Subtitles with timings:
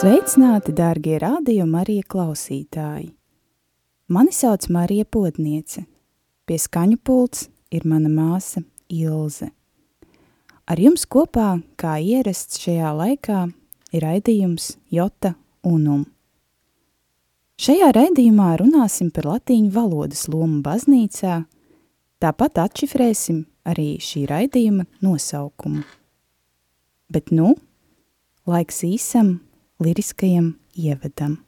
[0.00, 3.10] Sveicināti, dārgie radio Marija klausītāji!
[4.08, 5.82] Mani sauc Marija Potniece.
[6.48, 9.50] Pie skaņu pults ir mana māsa Ilze.
[10.64, 13.42] Ar jums kopā, kā ierasts šajā laikā,
[13.92, 15.34] ir raidījums Jota
[15.68, 16.06] Unum.
[17.60, 21.42] Šajā raidījumā runāsim par latīņu valodas lomu baznīcā,
[22.24, 25.84] tāpat atšifrēsim arī šī raidījuma nosaukumu.
[27.12, 27.52] Bet nu,
[28.48, 29.36] laiks īsam
[29.80, 31.38] liriskajam ievedam.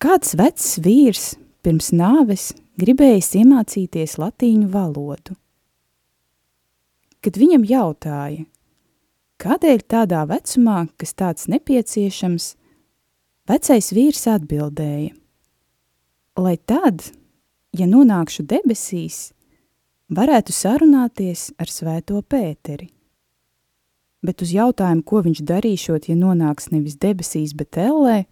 [0.00, 5.36] Kāds vecs vīrs pirms nāves gribējis iemācīties latīņu valodu.
[7.20, 8.46] Kad viņam jautāja,
[9.40, 12.54] kādēļ tādā vecumā, kas tāds nepieciešams,
[13.50, 15.12] vecais vīrs atbildēja,
[16.40, 17.04] lai tad,
[17.76, 19.34] ja nonākšu debesīs,
[20.08, 22.88] varētu sarunāties ar svēto Pēteri
[24.24, 28.24] bet uz jautājumu, ko viņš darīšot, ja nonāks nevis debesīs, bet ellē,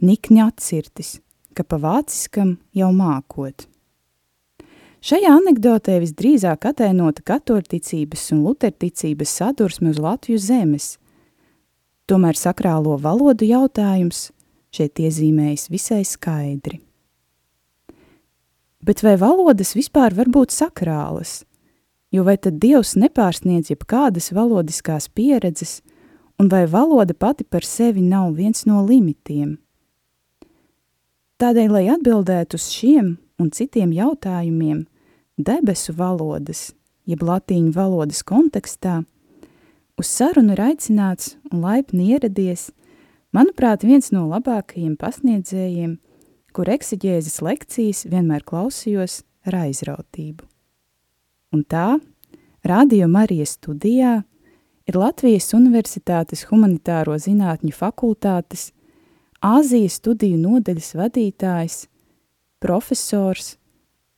[0.00, 1.18] nikni atsirtis,
[1.54, 3.66] ka pa vāciskam jau mākot.
[4.98, 10.88] Šajā anekdotē visdrīzāk atainota katoļticības un luterticības sadursme uz Latviju zemes.
[12.10, 14.30] Tomēr sakrālo valodu jautājums
[14.74, 16.80] šeit iezīmējas visai skaidri.
[18.82, 21.42] Bet vai valodas vispār var būt sakrālas?
[22.10, 25.80] Jo vai tad Dievs nepārsniedz jebkādas valodiskās pieredzes,
[26.38, 29.58] un vai valoda pati par sevi nav viens no limitiem?
[31.38, 34.86] Tādēļ, lai atbildētu uz šiem un citiem jautājumiem,
[35.38, 36.72] debesu valodas,
[37.06, 39.04] jeb latīņu valodas kontekstā,
[39.98, 42.72] uz sarunu ir aicināts un laipni ieradies,
[43.30, 45.98] manuprāt, viens no labākajiem pasniedzējiem,
[46.50, 50.42] kur eksigēzes lekcijas vienmēr klausījos ar aizrautību.
[51.54, 51.96] Un tā,
[52.60, 54.18] Radio Marijas studijā
[54.88, 58.72] ir Latvijas Universitātes humanitāro zinātņu fakultātes
[59.38, 61.76] Āzijas studiju nodaļas vadītājs,
[62.60, 63.54] profesors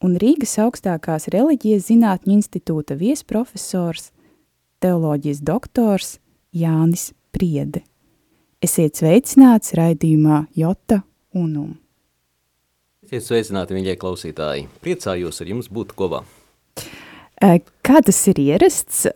[0.00, 4.08] un Rīgas augstākās reliģijas zinātņu institūta viesprofesors,
[4.80, 6.16] teoloģijas doktors
[6.56, 7.84] Jānis Priede.
[8.64, 11.02] Esiet sveicināts raidījumā Jota
[11.36, 11.76] Unum.
[13.06, 14.66] Esiet sveicināti, mīļie klausītāji!
[14.82, 16.24] Priecājos ar jums būt kopā!
[17.40, 19.06] Kā tas ir ierasts?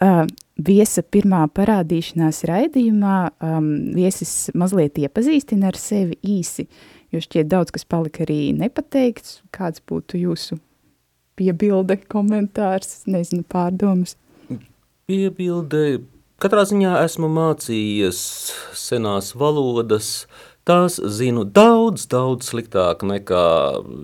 [0.64, 6.68] Viesa pirmā parādīšanās raidījumā um, viesis mazliet iepazīstina ar sevi īsi,
[7.10, 9.40] jo šķiet daudz, kas palika arī nepateikts.
[9.52, 10.60] Kāds būtu jūsu
[11.34, 14.14] piebilde, komentārs, nezinu, pārdomas?
[15.10, 16.04] Piebilde.
[16.40, 18.24] Katrā ziņā esmu mācījies
[18.78, 20.16] senās valodas,
[20.64, 23.44] Tās zinu daudz, daudz sliktāk nekā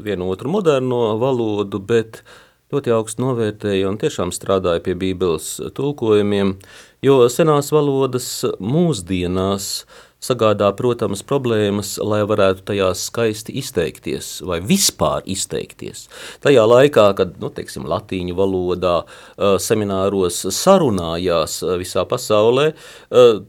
[0.04, 6.54] vienu otru moderno valodu, bet uh, ļoti augstu novērtēju un tiešām strādāju pie Bībeles tulkojumiem,
[7.02, 8.28] jo senās valodas
[8.62, 9.72] mūsdienās
[10.20, 16.06] sagādā, protams, problēmas, lai varētu tajās skaisti izteikties vai vispār izteikties.
[16.44, 18.94] Tajā laikā, kad, nu, teiksim, latīņu valodā
[19.62, 22.70] semināros sarunājās visā pasaulē,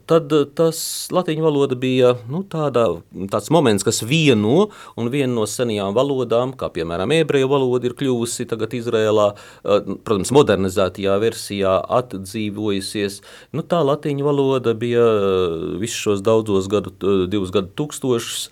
[0.08, 2.88] tad tas latīņu valoda bija, nu, tāda,
[3.34, 8.48] tāds moments, kas vieno un viena no senajām valodām, kā piemēram ebreju valoda ir kļuvusi
[8.50, 9.28] tagad Izrēlā,
[10.08, 13.20] protams, modernizētajā versijā atdzīvojusies,
[13.58, 15.04] nu, tā latīņu valoda bija
[15.82, 18.50] visus šos daudzos divos gadu, divus gadu tūkstošus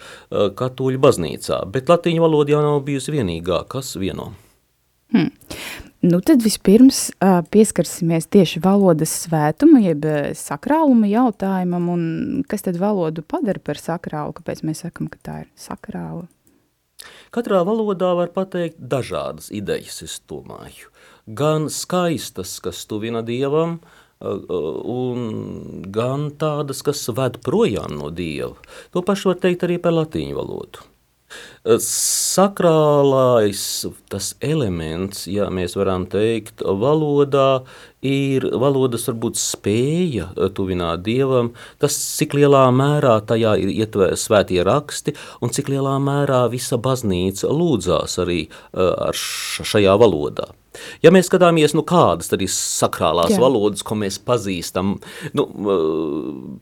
[0.55, 4.33] katoļu baznīcā, bet latīņu valoda jau nav bijusi vienīgā, kas vieno.
[5.11, 5.31] Hmm.
[6.01, 10.05] Nu tad vispirms uh, pieskarsimies tieši valodas svētuma, jeb
[10.37, 12.03] sakrāluma jautājumam, un
[12.47, 16.29] kas tad valodu padara par sakrālu, kāpēc mēs sakam, ka tā ir sakrāla?
[17.35, 20.87] Katrā valodā var pateikt dažādas idejas, es domāju.
[21.27, 28.55] Gan skaistas, kas tuvina Dievam, uh, un gan tādas, kas ved projām no Dieva.
[28.91, 30.83] To pašu var teikt arī par latīņu valodu.
[31.85, 33.61] Sakrālais
[34.09, 37.61] tas elements, ja mēs varam teikt, valodā
[38.05, 41.51] ir valodas varbūt spēja tuvināt Dievam,
[41.81, 47.51] tas, cik lielā mērā tajā ir ietvērs svētie raksti un cik lielā mērā visa baznīca
[47.51, 50.49] lūdzās arī ar šajā valodā.
[51.03, 53.39] Ja mēs skatāmies, nu kādas tad ir sakrālās Jā.
[53.41, 54.97] valodas, ko mēs pazīstam,
[55.37, 55.45] nu,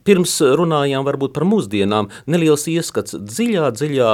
[0.08, 4.12] pirms runājām varbūt par mūsdienām, neliels ieskats dziļā, dziļā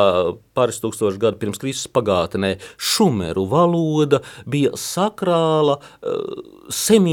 [0.56, 5.78] pāris tūkstoši gadu pirms Kristus pagātnē, šumeru valoda bija sakrāla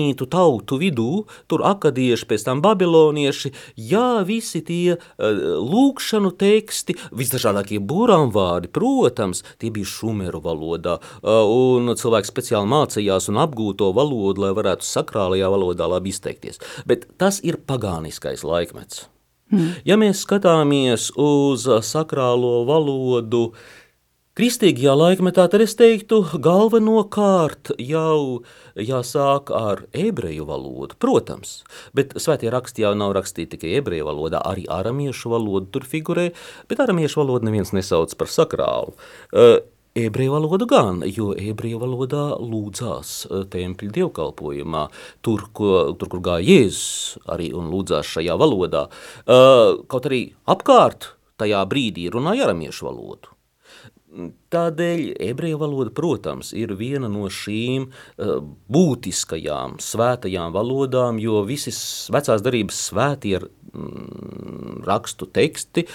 [0.02, 8.32] semītu tautu vidū, tur akadieši, pēc tam babilonieši, jā, visi tie lūkšanu teksti, visdažādākie būrām
[8.32, 14.86] vārdi, protams, tie bija šumeru valodā, un cilvēki speciāli mācījās un apgūto valodu, lai varētu
[14.86, 16.60] sakrālajā valodā labi izteikties.
[16.86, 19.08] Bet tas ir pagāniskais laikmets.
[19.52, 19.76] Hmm.
[19.84, 23.52] Ja mēs skatāmies uz sakrālo valodu,
[24.32, 28.46] Kristīgajā laikmetā tad es teiktu, galvenokārt jau
[28.76, 31.62] jāsāk ar ebreju valodu, protams,
[31.98, 36.32] bet svētie raksti jau nav rakstīti tikai ebreju valodā, arī aramiešu valoda tur figurē,
[36.72, 38.96] bet aramiešu valodu neviens nesauc par sakrālu.
[39.92, 44.86] Ebreju valodu gan, jo ebreju valodā lūdzās tempļa dievkalpojumā,
[45.20, 48.86] tur, ko, tur kur gāja Jēzus arī un lūdzās šajā valodā.
[49.28, 53.36] Kaut arī apkārt tajā brīdī runāja aramiešu valodu.
[54.52, 58.42] Tādēļ ebreju valoda, protams, ir viena no šīm uh,
[58.72, 61.80] būtiskajām svētajām valodām, jo visas
[62.12, 65.88] vecās darības svētie mm, rakstu teksti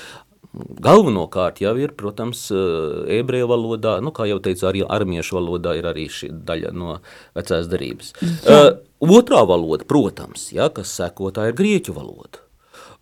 [0.56, 5.84] Galvenokārt jau ir, protams, eh, ebreju valodā, nu, kā jau teicu, arī armiešu valodā ir
[5.84, 6.96] arī šī daļa no
[7.36, 8.14] vecās darības.
[8.46, 8.70] Uh,
[9.04, 12.40] otrā valoda, protams, ja, kas seko, tā ir grieķu valoda.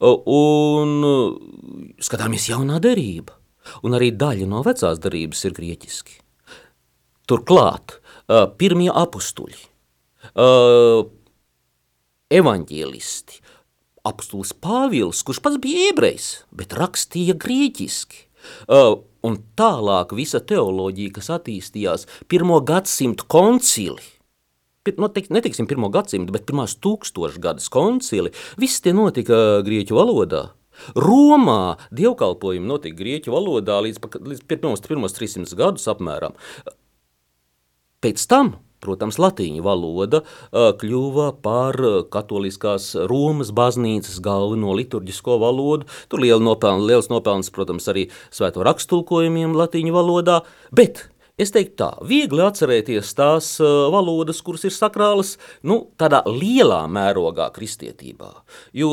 [0.02, 3.38] Uh, un skatāmies jaunā derība,
[3.82, 6.18] un arī daļa no vecās darības ir grieķiski.
[7.28, 7.98] Turklāt,
[8.60, 9.60] pirmie apustuļi,
[10.36, 11.06] uh,
[12.34, 13.40] evaņģēlisti,
[14.04, 18.26] apustulis Pāvils, kurš pats bija ebrejs, bet rakstīja grieķiski.
[19.24, 24.02] Un tālāk visa teoloģija, kas attīstījās pirmo gadsimtu koncili,
[25.00, 30.50] nu, teik, netiksim pirmo gadsimtu, bet pirmās tūkstošgadas koncili, viss tie notika grieķu valodā.
[30.98, 36.36] Romā dievkalpojumi notika grieķu valodā līdz, līdz pirmos, pirmos 300 gadus apmēram.
[38.04, 40.20] Pēc tam Protams, latīņu valoda
[40.52, 41.78] kļuva par
[42.12, 45.88] katoliskās Romas baznīcas galveno liturģisko valodu.
[46.12, 50.42] Tur liela nopelna, liels nopelns, protams, arī svēto rakstulkojumiem latīņu valodā,
[50.74, 53.48] bet Es teiktu tā, viegli atcerēties tās
[53.90, 55.32] valodas, kuras ir sakrālas,
[55.66, 58.28] nu, tādā lielā mērogā kristietībā,
[58.70, 58.92] jo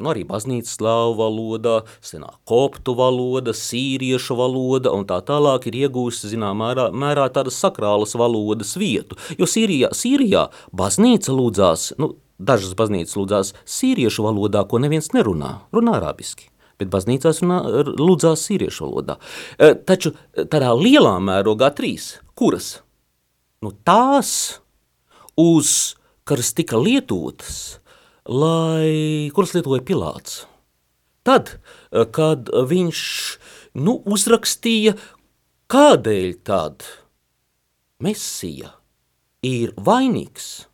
[0.00, 6.28] Nu, arī baznīcas slāvu valoda, senā koptu valoda, sīriešu valoda un tā tālāk ir iegūst
[6.30, 9.18] zināmā mērā, mērā tādas sakrālas valodas vietu.
[9.38, 15.98] Jo Sīrijā, Sīrijā baznīca lūdzās, nu, dažas baznīcas lūdzās sīriešu valodā, ko neviens nerunā, runā
[16.00, 16.48] arabiski
[16.80, 17.58] bet baznīcās runā,
[18.00, 19.18] lūdzās sīriešu valodā.
[19.60, 22.78] E, taču tādā lielā mērogā trīs, kuras?
[23.60, 24.30] Nu, tās,
[25.36, 27.79] uz kuras tika lietotas,
[28.30, 30.44] lai, kuras lietoja Pilāts.
[31.26, 31.58] Tad,
[31.90, 33.00] eh, kad viņš
[33.74, 34.96] nu, uzrakstīja,
[35.70, 36.86] kādēļ tad
[38.00, 38.72] Mesija
[39.42, 40.66] ir vainīgs,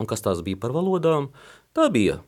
[0.00, 1.28] un kas tās bija par valodām,
[1.76, 2.20] tā bija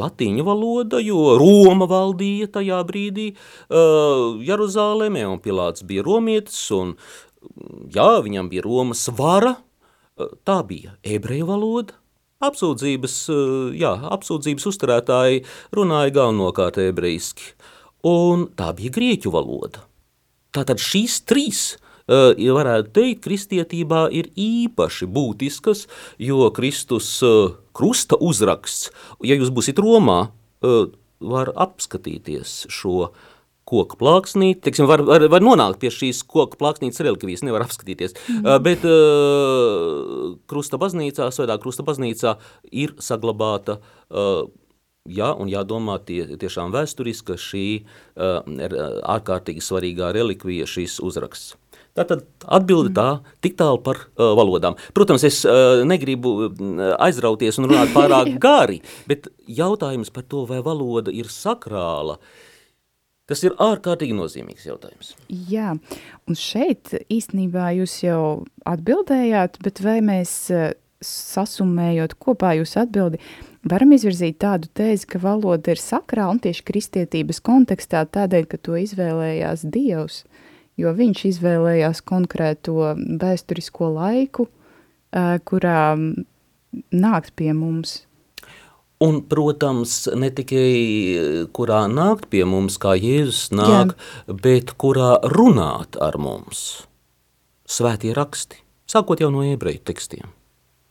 [0.00, 6.94] latīņu valoda, jo Roma valdīja tajā brīdī uh, Jeruzālēmē, un Pilāts bija romietis, un
[7.92, 12.00] jā, viņam bija Romas vara, uh, tā bija ebreju valoda,
[12.40, 15.42] Apsūdzības, eh, jā, apsūdzības uzturētāji
[15.76, 17.52] runāja galvenokārt ebrejiski,
[18.08, 19.84] un tā bija grieķu valoda.
[20.50, 21.76] Tātad šīs trīs,
[22.08, 25.86] eh, varētu teikt, kristietībā ir īpaši būtiskas,
[26.18, 28.90] jo Kristus eh, krusta uzraksts,
[29.22, 30.30] ja jūs būsiet Romā,
[31.20, 33.10] var apskatīties šo
[33.70, 38.40] koku plāksnīti, teiksim, var, var, var nonākt pie šīs koku plāksnītes relikvijas, nevar apskatīties, mm.
[38.42, 42.36] uh, bet uh, krusta baznīcā, svētā krusta baznīcā
[42.70, 44.48] ir saglabāta uh,
[45.08, 48.74] Jā, un jādomā tie, tiešām vēsturiski, ka šī uh, ir
[49.08, 51.54] ārkārtīgi svarīgā relikvija, šīs uzraksts.
[51.96, 53.06] Tātad atbildi tā
[53.42, 54.76] tik tālu par uh, valodām.
[54.94, 56.50] Protams, es uh, negribu
[57.00, 62.49] aizrauties un runāt pārāk gari, bet jautājums par to, vai valoda ir sakrāla, uh,
[63.30, 65.12] Tas ir ārkārtīgi nozīmīgs jautājums.
[65.30, 65.76] Jā,
[66.26, 68.22] un šeit īstenībā jūs jau
[68.66, 70.72] atbildējāt, bet vai mēs eh,
[71.06, 73.20] sasumējot kopā jūsu atbildi,
[73.70, 78.74] varam izvirzīt tādu tēzi, ka valoda ir sakrāla un tieši kristietības kontekstā tādēļ, ka to
[78.82, 80.24] izvēlējās Dievs,
[80.80, 84.50] jo viņš izvēlējās konkrēto vēsturisko laiku,
[85.14, 85.94] eh, kurā
[86.90, 88.00] nākt pie mums.
[89.00, 94.34] Un, protams, ne tikai kurā nākt pie mums, kā Jēzus nāk, Jā.
[94.44, 96.82] bet kurā runāt ar mums.
[97.64, 100.28] Svētie raksti, sākot jau no ebreju tekstiem.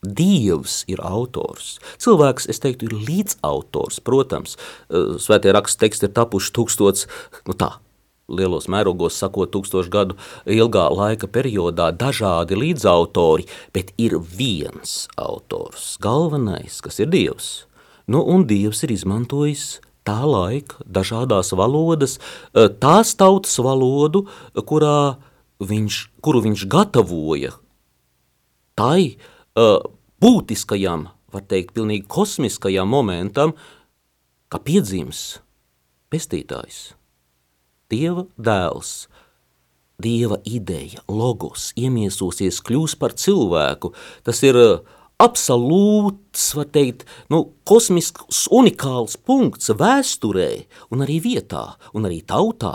[0.02, 1.76] Dievs ir autors.
[2.00, 4.00] Cilvēks, es teiktu, ir līdzautors.
[4.02, 4.56] Protams,
[4.90, 7.06] svētie raksta teksti ir tapuši tūkstots,
[7.46, 7.74] nu tā,
[8.26, 10.18] lielos mērogos sakot, tūkstošu gadu
[10.50, 17.52] ilgā laika periodā dažādi līdzautori, bet ir viens autors, galvenais, kas ir Dievs.
[18.10, 22.18] Nu, un Dievs ir izmantojis tā laika dažādās valodas,
[22.54, 25.18] eh, tās tautas valodu, kurā
[25.60, 27.54] viņš, kuru viņš gatavoja
[28.80, 29.16] tai
[29.58, 29.82] uh,
[30.22, 33.54] būtiskajam, var teikt, pilnīgi kosmiskajam momentam,
[34.50, 35.40] ka piedzims
[36.12, 36.94] pestītājs.
[37.90, 39.08] Dieva dēls,
[40.00, 43.90] Dieva ideja, logos, iemiesosies, kļūs par cilvēku.
[44.24, 44.56] Tas ir
[45.20, 50.50] absolūts, var teikt, nu, kosmisks, unikāls punkts vēsturē
[50.94, 52.74] un arī vietā un arī tautā.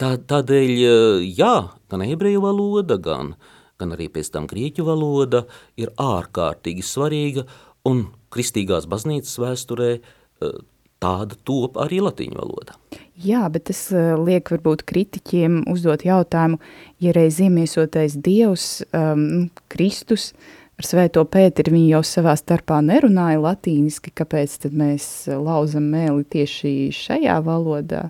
[0.00, 1.54] Tā, tādēļ, uh, jā,
[1.92, 3.34] gan ebreju valoda, gan,
[3.78, 5.44] gan arī pēc tam grieķu valoda
[5.78, 7.46] ir ārkārtīgi svarīga
[7.88, 10.56] un kristīgās baznīcas vēsturē uh,
[11.02, 12.78] tāda top arī latīņu valoda.
[13.22, 16.58] Jā, bet tas uh, liek varbūt kritiķiem uzdot jautājumu,
[17.02, 20.32] ja reiz iemiesotais Dievs, um, Kristus,
[20.80, 26.74] ar svēto Pēteri viņi jau savā starpā nerunāja latīniski, kāpēc tad mēs lauzam mēli tieši
[26.96, 28.08] šajā valodā?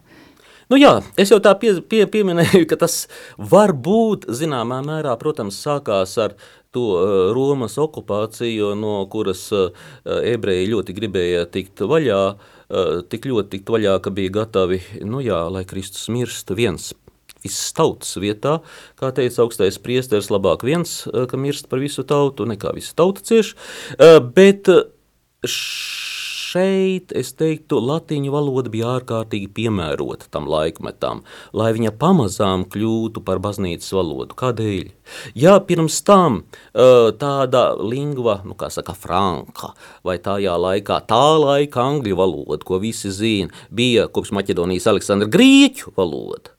[0.73, 3.05] Nu jā, es jau tā pie, pie, pieminēju, ka tas
[3.37, 6.33] var būt zināmā mērā, protams, sākās ar
[6.73, 13.59] to uh, Romas okupāciju, no kuras uh, ebreji ļoti gribēja tikt vaļā, uh, tik ļoti
[13.59, 16.95] tikt vaļā, ka bija gatavi, nu jā, lai Kristus mirst viens
[17.43, 18.59] visas tautas vietā,
[19.01, 23.23] kā teica augstais priesteris, labāk viens, eh, ka mirst par visu tautu, nekā visa tauta
[23.23, 23.55] cieš,
[23.99, 24.69] eh, bet
[25.45, 26.22] š
[26.53, 31.23] šeit, es teiktu, latīņu valoda bija ārkārtīgi piemērota tam laikmetam,
[31.57, 34.37] lai viņa pamazām kļūtu par baznīcas valodu.
[34.39, 34.91] Kādēļ?
[35.37, 36.43] Ja pirms tam
[36.73, 39.73] tāda lingva, nu kā saka, franka,
[40.07, 45.93] vai tajā laikā, tā laika angļu valoda, ko visi zina, bija kopš Maķedonijas Aleksandra grieķu
[45.99, 46.55] valoda,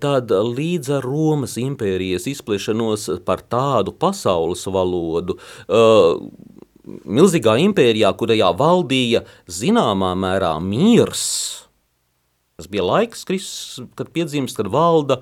[0.00, 5.38] tad līdz ar Romas impērijas izplešanos par tādu pasaules valodu,
[6.86, 11.24] milzīgā impērijā, kurajā valdīja zināmā mērā miers.
[12.58, 15.20] Tas bija laiks, Kristus, kad piedzimst, kad valda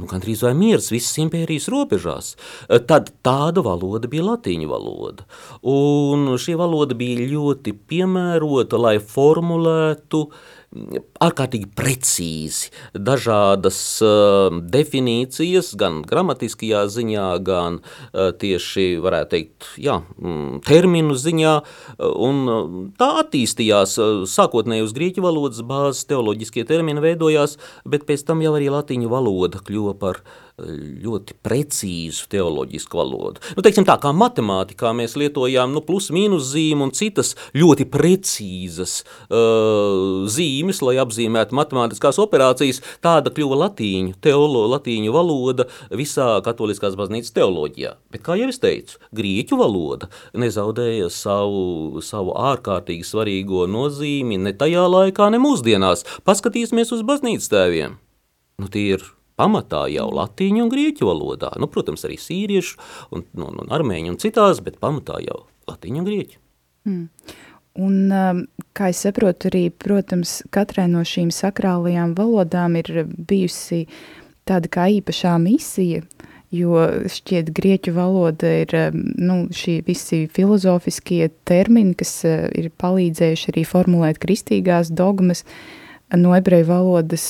[0.00, 2.32] nu, gandrīz vai miers visas impērijas robežās.
[2.88, 5.28] Tad tāda valoda bija latīņu valoda.
[5.68, 10.50] Un šī valoda bija ļoti piemērota, lai formulētu uh,
[11.22, 20.62] ārkārtīgi precīzi dažādas uh, definīcijas, gan gramatiskajā ziņā, gan uh, tieši, varētu teikt, jā, mm,
[20.68, 21.54] terminu ziņā,
[22.28, 23.98] un tā attīstījās,
[24.32, 29.60] sākotnēji uz grieķu valodas bāzes teoloģiskie termini veidojās, bet pēc tam jau arī latīņu valoda
[29.62, 33.42] kļuva par uh, ļoti precīzu teoloģisku valodu.
[33.56, 38.98] Nu, teiksim tā, kā matemātikā mēs lietojām nu, plus mīnus zīmu un citas ļoti precīzas
[39.02, 47.34] uh, zīmes, lai apzīmētu matemātiskās operācijas, tāda kļuva latīņu, teolo, latīņu valoda visā katoliskās baznīcas
[47.36, 47.96] teoloģijā.
[48.12, 54.84] Bet, kā jau es teicu, grieķu valoda nezaudēja savu, savu ārkārtīgi svarīgo nozīmi ne tajā
[54.90, 56.06] laikā, ne mūsdienās.
[56.28, 57.98] Paskatīsimies uz baznīcas tēviem.
[58.60, 59.08] Nu, tie ir
[59.42, 61.52] pamatā jau latīņu un grieķu valodā.
[61.60, 62.78] Nu, protams, arī sīriešu
[63.10, 66.38] un, un, un armēņu un citās, bet pamatā jau latīņu un grieķu.
[66.88, 67.06] Mm.
[67.82, 68.42] Un, um,
[68.76, 73.86] kā es saprotu, arī, protams, katrai no šīm sakrālajām valodām ir bijusi
[74.48, 76.02] tāda kā īpašā misija,
[76.52, 83.54] jo šķiet grieķu valoda ir, um, nu, šī visi filozofiskie termini, kas uh, ir palīdzējuši
[83.54, 85.81] arī formulēt kristīgās dogmas, uh,
[86.18, 87.26] no ebreju valodas,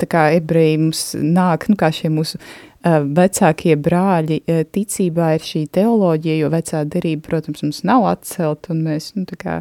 [0.00, 2.40] tā kā ebreji mums nāk, nu kā šie mūsu
[2.84, 4.42] vecākie brāļi,
[4.74, 9.38] ticībā ir šī teoloģija, jo vecā derība, protams, mums nav atcelt, un mēs, nu tā
[9.40, 9.54] kā,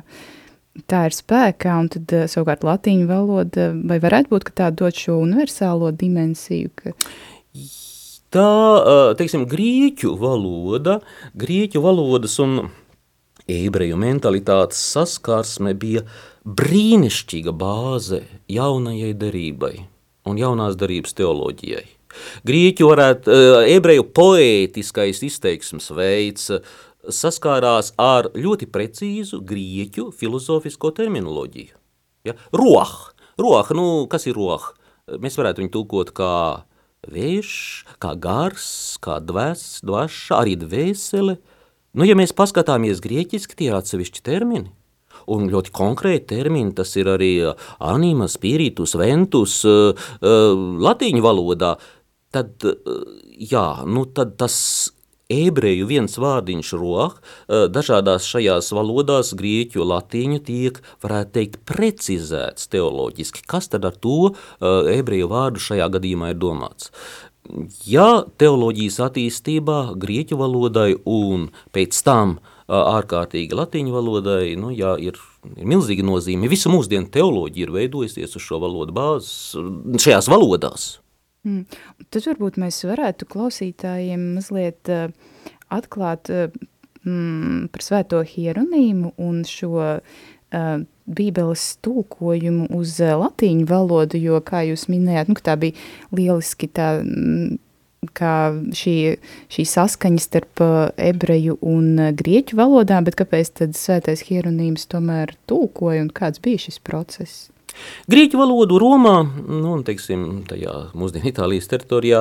[0.92, 5.22] tā ir spēkā, un tad savukārt latīņu valoda, vai varētu būt, ka tā dod šo
[5.24, 6.96] universālo dimensiju, ka...
[8.34, 8.50] Tā,
[9.20, 10.98] teiksim, grieķu valoda,
[11.38, 12.64] grieķu valodas un
[13.46, 19.76] ebreju mentalitātes saskarsme bija uh, brīnišķīga bāze jaunajai derībai
[20.30, 21.86] un jaunās derības teoloģijai.
[22.46, 26.60] Grieķu varētu, eh, ebreju poētiskais izteiksmes veids eh,
[27.08, 31.74] saskārās ar ļoti precīzu grieķu filozofisko terminoloģiju.
[32.26, 32.36] Ja?
[32.54, 32.94] Roh,
[33.40, 34.74] roh, nu, kas ir roh?
[35.08, 36.64] Mēs varētu viņu tulkot kā
[37.12, 37.56] vējš,
[38.00, 41.40] kā gars, kā dvēs, dvaša, arī dvēsele,
[41.94, 44.72] Nu, ja mēs paskatāmies grieķiski, tie ir atsevišķi termini.
[45.32, 47.32] Un ļoti konkrēti termini, tas ir arī
[47.80, 51.78] anima, spiritus, ventus, latīņu valodā.
[52.34, 52.66] Tad,
[53.38, 54.58] jā, nu tad tas
[55.34, 57.14] ebreju viens vārdiņš roh,
[57.48, 63.46] dažādās šajās valodās, grieķu, latīņu, tiek, varētu teikt, precizēts teoloģiski.
[63.50, 66.92] Kas tad ar to ebreju vārdu šajā gadījumā ir domāts?
[67.88, 72.38] Ja teoloģijas attīstībā grieķu valodai un pēc tam
[72.72, 75.18] ārkārtīgi latīņu valodai, nu jā, ir,
[75.56, 76.52] ir milzīga nozīme.
[76.52, 79.56] Visu mūsdienu teoloģija ir veidojusies uz šo valodu bāzes,
[80.04, 80.92] šajās valodās.
[81.44, 81.66] Mm.
[82.14, 85.10] Tad varbūt mēs varētu klausītājiem mazliet uh,
[85.76, 86.48] atklāt uh,
[87.04, 94.88] mm, par svēto hieronīmu un šo uh, bībeles tulkojumu uz latīņu valodu, jo, kā jūs
[94.92, 95.76] minējāt, nu, tā bija
[96.16, 97.58] lieliski tā, mm,
[98.18, 98.36] kā
[98.76, 98.98] šī,
[99.54, 105.36] šī saskaņa starp uh, ebreju un uh, grieķu valodām, bet kāpēc tad svētais hieronīms tomēr
[105.50, 107.50] tulkoja un kāds bija šis process?
[108.12, 109.16] Grieķu valodu Romā,
[109.48, 112.20] nu, un, teiksim, tajā mūsdienu Itālijas teritorijā,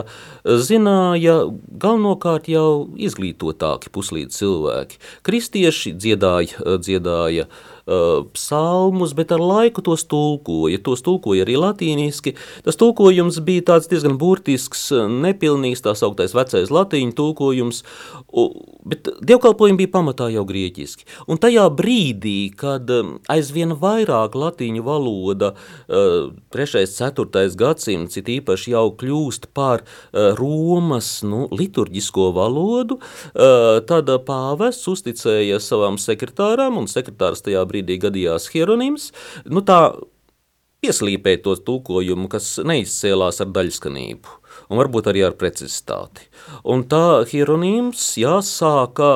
[0.64, 5.02] zināja galvenokārt jau izglītotāki puslīdz cilvēki.
[5.28, 7.71] Kristieši dziedāja, dziedāja uh,
[8.32, 10.78] psalmus, bet ar laiku tos tulkoja.
[10.84, 12.34] Tos tulkoja arī latīniski.
[12.66, 17.82] Tas tulkojums bija tāds diezgan burtisks, nepilnīgs, tā sauktais vecais latīņu tulkojums,
[18.86, 21.08] bet dievkalpojumi bija pamatā jau grieķiski.
[21.26, 22.90] Un tajā brīdī, kad
[23.32, 25.52] aizvien vairāk latīņu valoda,
[25.88, 26.86] uh, 3.
[26.86, 27.44] 4.
[27.58, 32.98] gadsimts, it īpaši jau kļūst par uh, Romas nu, liturģisko valodu,
[33.88, 39.10] tad pāvests uzticēja savam sekretāram, un sekretārs tajā brīdī gadījās Hieronims,
[39.48, 39.80] nu tā
[40.82, 44.41] pieslīpēt to tulkojumu, kas neizcēlās ar daļskanību
[44.73, 46.26] un varbūt arī ar precizitāti.
[46.66, 49.09] Un tā Hieronīms jāsāka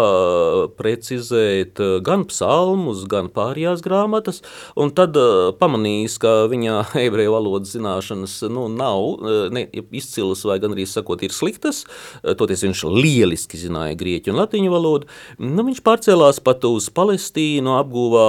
[0.79, 4.43] precizēt gan psalmus, gan pārējās grāmatas,
[4.79, 5.17] un tad
[5.61, 9.67] pamanījis, ka viņa ebreju valodas zināšanas nu, nav ne,
[9.97, 11.85] izcilas vai gan arī sakot ir sliktas,
[12.23, 15.11] toties viņš lieliski zināja grieķu un latiņu valodu,
[15.43, 18.29] nu, viņš pārcēlās pat uz Palestīnu, apguvā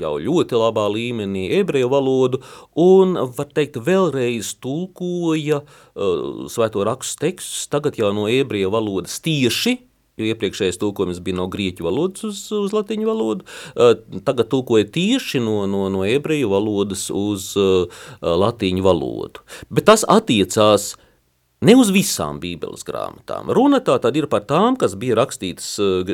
[0.00, 2.40] jau ļoti labā līmenī ebreju valodu
[2.80, 9.76] un, var teikt, vēlreiz tulkoja uh, svēto rakstu tekstus, tagad jau no ebreju valodas tieši,
[10.18, 13.94] jo iepriekšējais tulkojums bija no grieķu valodas uz, uz latiņu valodu, uh,
[14.26, 17.86] tagad tulkoja tieši no, no, no ebreju valodas uz uh,
[18.22, 19.42] latiņu valodu.
[19.70, 20.94] Bet tas attiecās
[21.64, 23.48] Ne uz visām Bībeles grāmatām.
[23.56, 26.10] Runa tā tad ir par tām, kas bija rakstītas uh,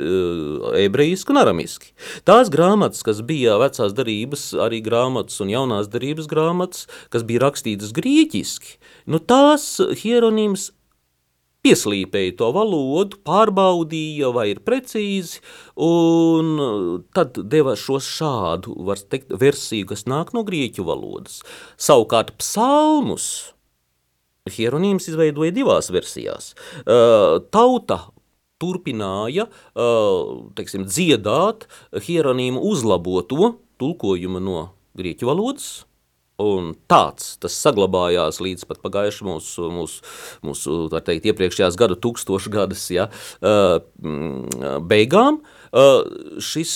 [0.79, 1.91] ebrejiski un aramiski.
[2.29, 7.91] Tās grāmatas, kas bija vecās darības, arī grāmatas un jaunās darības grāmatas, kas bija rakstītas
[7.97, 8.77] grieķiski,
[9.11, 9.73] nu tās
[10.05, 10.71] hieronīms
[11.67, 15.43] pieslīpēja to valodu, pārbaudīja, vai ir precīzi,
[15.83, 16.55] un
[17.17, 21.43] tad deva šo šādu, var teikt, versiju, kas nāk no grieķu valodas.
[21.75, 23.33] Savukārt psalmus–
[24.53, 26.55] Hieronīms izveidoja divās versijās.
[27.55, 28.01] Tauta
[28.61, 29.49] turpināja
[30.59, 31.69] teiksim, dziedāt
[32.07, 34.67] hieronīmu uzlaboto tulkojumu no
[34.99, 35.71] grieķu valodas,
[36.41, 40.05] Un tāds tas saglabājās līdz pat pagājušajam mūsu, mūsu,
[40.47, 43.09] mūsu teikt, iepriekšējās gadu tūkstošgadas ja,
[44.93, 45.43] beigām.
[46.51, 46.75] Šis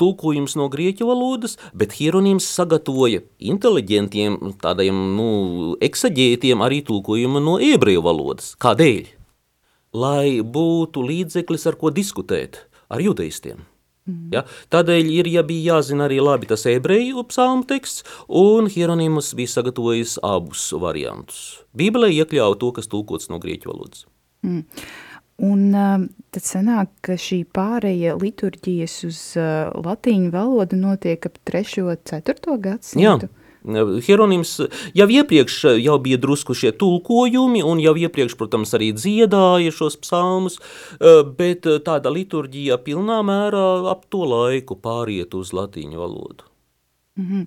[0.00, 5.28] tulkojums no grieķu valodas, bet Hieronīms sagatavoja inteliģentiem, tādiem nu,
[5.84, 8.54] eksaģētiem arī tulkojumu no ebreju valodas.
[8.62, 9.14] Kādēļ?
[9.96, 12.60] Lai būtu līdzeklis, ar ko diskutēt
[12.92, 13.64] ar judaistiem.
[14.06, 14.28] Mm.
[14.34, 14.44] Ja?
[14.70, 20.18] Tādēļ ir, ja bija jāzina arī labi tas ebreju psalmu teksts, un Hieronymus bija sagatavojis
[20.26, 21.40] abus variantus.
[21.76, 24.06] Bībelē iekļauja to, kas tulkots no grieķu valodas.
[24.46, 24.62] Mm.
[25.44, 31.82] Un uh, tad sanāk, ka šī pāreja liturģijas uz uh, latīņu valodu notiek ap 3.
[31.84, 32.56] un 4.
[32.64, 33.28] gadsimtu.
[33.28, 33.42] Jā.
[33.66, 34.52] Hieronims
[34.94, 40.60] jau iepriekš jau bija drusku šie tulkojumi, un jau iepriekš, protams, arī dziedāja šos psalmus,
[41.34, 46.46] bet tāda liturģija pilnā mērā ap to laiku pāriet uz latīņu valodu.
[47.18, 47.46] Mm -hmm.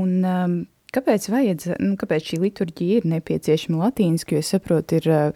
[0.00, 0.66] Un um,
[0.96, 5.32] kāpēc, vajadz, nu, kāpēc šī liturģija ir nepieciešama latīniski, jo es saprotu, ir uh,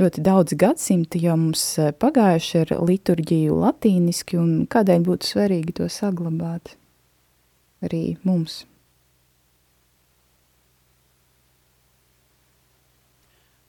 [0.00, 5.88] ļoti daudz gadsimti jau mums eh, pagājuši ar liturģiju latīniski, un kādēļ būtu svarīgi to
[5.92, 6.76] saglabāt
[7.82, 8.62] arī mums?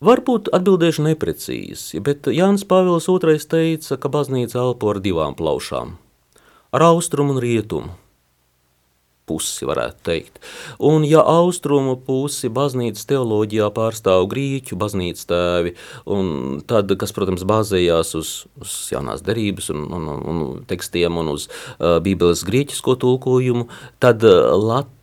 [0.03, 5.95] Varbūt atbildēšu neprecīzi, bet Jānis Pāvils II teica, ka baznīca elpo ar divām plaušām–
[6.73, 7.93] ar austrumu un rietumu.
[9.29, 10.39] Pusi, varētu teikt.
[10.83, 15.75] Un ja austrumu pusi baznīcas teoloģijā pārstāv grieķu baznīcas tēvi,
[16.11, 21.47] un tad, kas, protams, bāzējās uz, uz jaunās derības un, un, un tekstiem un uz
[21.49, 23.69] uh, bībeles grieķisko tulkojumu,
[24.03, 24.51] tad uh,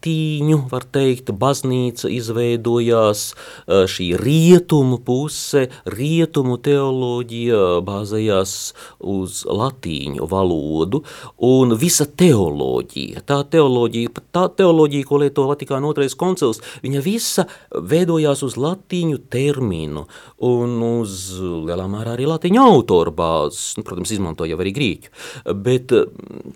[0.01, 3.35] latīņu, var teikt, baznīca izveidojās
[3.69, 11.03] šī rietumu puse, rietumu teoloģija bāzējās uz latīņu valodu,
[11.37, 18.43] un visa teoloģija, tā teoloģija tā teoloģija, ko lieto Vatikāna otrais koncils, viņa visa veidojās
[18.43, 20.07] uz latīņu terminu
[20.41, 25.13] un uz lielā mērā arī latīņu autoru bāzes, nu, protams, izmantoja arī grīķu,
[25.61, 25.93] bet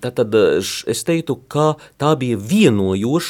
[0.00, 2.40] tad es teiktu, ka tā bija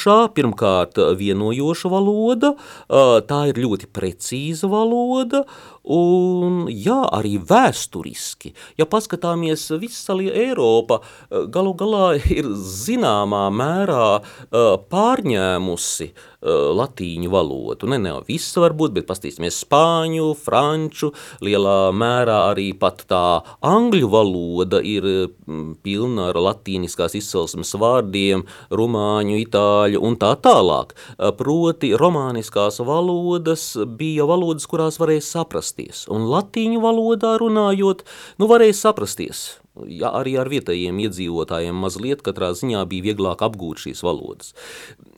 [0.05, 2.53] vienojošā, pirmkārt vienojoša valoda,
[2.89, 5.45] tā ir ļoti precīza valoda,
[5.85, 14.71] Un, jā, arī vēsturiski, ja paskatāmies, visa Eiropa eh, galu galā ir zināmā mērā eh,
[14.89, 17.89] pārņēmusi uh, latīņu valodu.
[17.89, 21.11] Ne, ne visu varbūt, bet pastīsimies spāņu, franču,
[21.45, 23.23] lielā mērā arī pat tā
[23.65, 30.95] angļu valoda ir mm, pilna ar latīniskās izcelsmes vārdiem, rumāņu, itāļu un tā tālāk.
[31.39, 35.25] Proti romāniskās valodas bija valodas, kurās varēja
[35.75, 38.05] saprasties, un latīņu valodā runājot,
[38.39, 44.03] nu varēja saprasties ja arī ar vietējiem iedzīvotājiem mazliet katrā ziņā bija vieglāk apgūt šīs
[44.05, 44.53] valodas.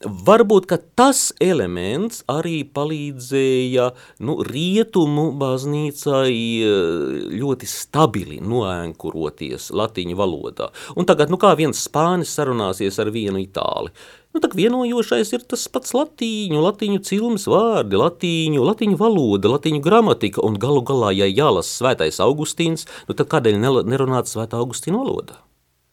[0.02, 3.92] Varbūt, ka tas elements arī palīdzēja
[4.26, 10.72] nu, rietumu baznīcai eh, ļoti stabili noēnkuroties latiņu valodā.
[10.98, 13.94] Un tagad, nu kā viens spānis sarunāsies ar vienu itāli,
[14.34, 20.44] Nu, tā vienojošais ir tas pats latīņu, latīņu cilmes vārdi, latīņu, latīņu valoda, latīņu gramatika,
[20.44, 25.40] un galu galā, ja jālasa svētais Augustīns, nu tad kādēļ nerunāt svētā Augustīna valodā?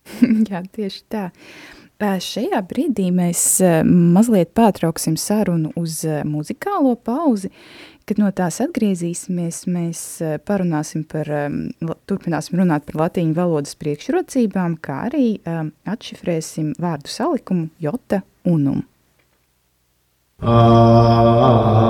[0.52, 1.30] Jā, tieši tā.
[2.02, 7.50] Šajā brīdī mēs mazliet pārtrauksim sarunu uz muzikālo pauzi,
[8.06, 10.02] kad no tās atgriezīsimies, mēs
[10.46, 11.32] parunāsim par,
[12.10, 15.40] turpināsim runāt par latīņu valodas priekšrocībām, kā arī
[15.88, 18.84] atšifrēsim vārdu salikumu jota unum.
[20.44, 21.86] Ale.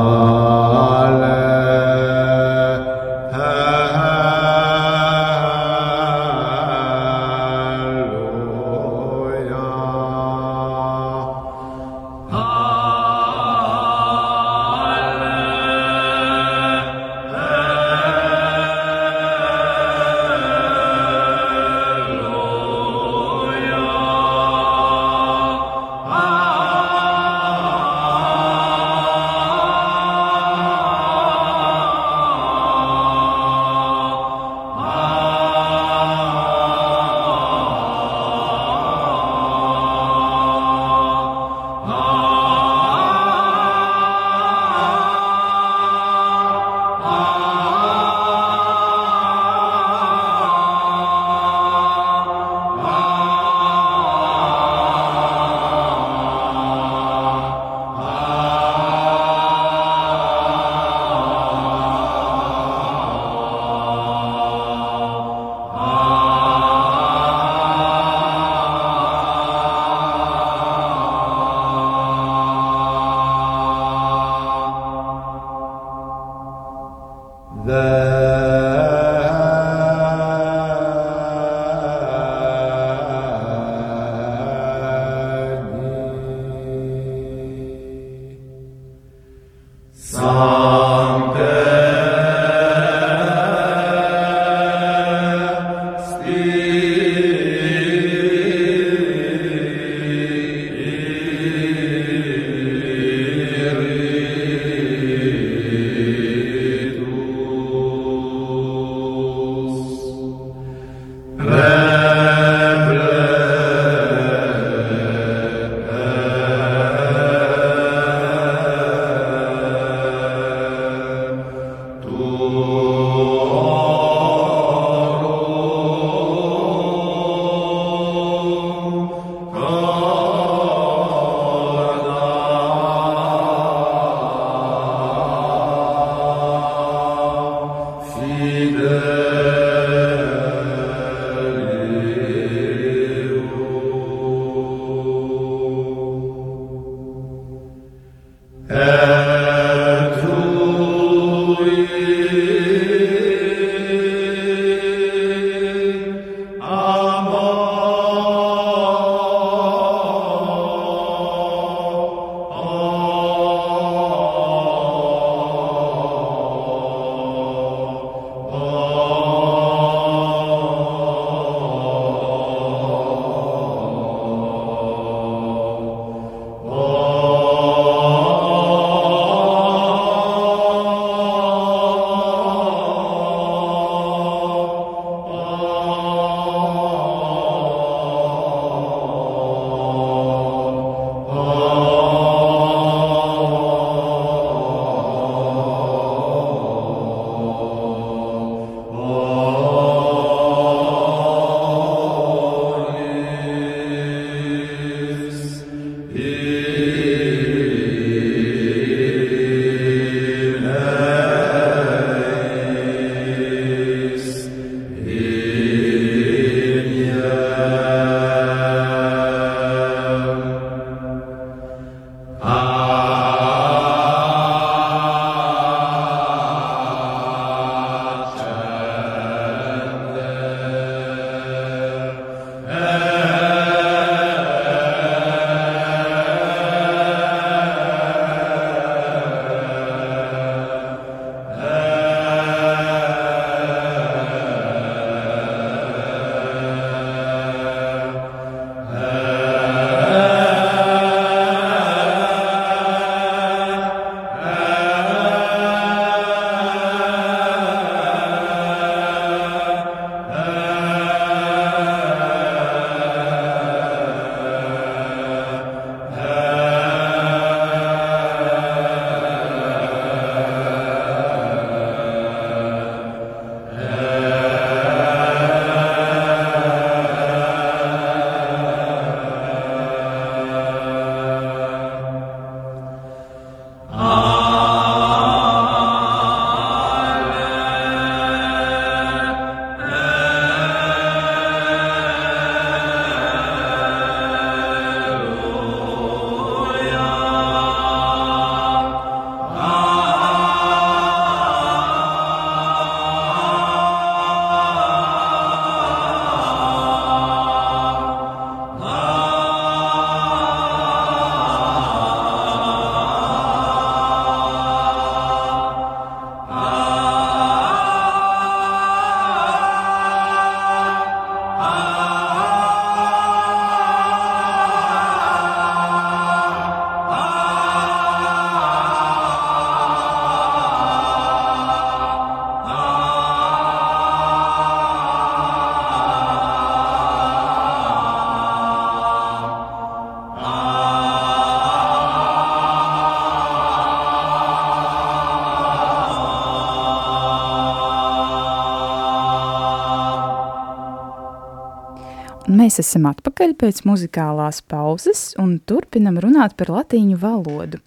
[352.76, 357.80] Mēs esam atpakaļ pēc muzikālās pauzes un turpinam runāt par latīņu valodu.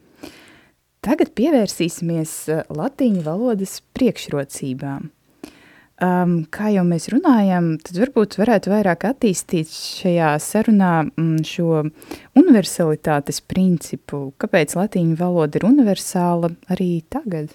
[1.05, 5.11] Tagad pievērsīsimies uh, latīņu valodas priekšrocībām.
[6.01, 11.85] Um, kā jau mēs runājam, tad varbūt varētu vairāk attīstīt šajā sarunā mm, šo
[12.41, 14.31] universalitātes principu.
[14.41, 17.53] Kāpēc latīņu valoda ir universāla arī tagad?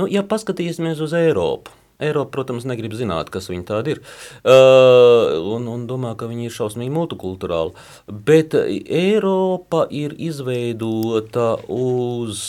[0.00, 4.00] Nu, ja paskatīsimies uz Eiropu, Eiropa, protams, negrib zināt, kas viņi tādi ir.
[4.42, 7.74] Uh, un, un domā, ka viņi ir šausmīgi multikulturāli.
[8.10, 12.42] Bet Eiropa ir izveidota uz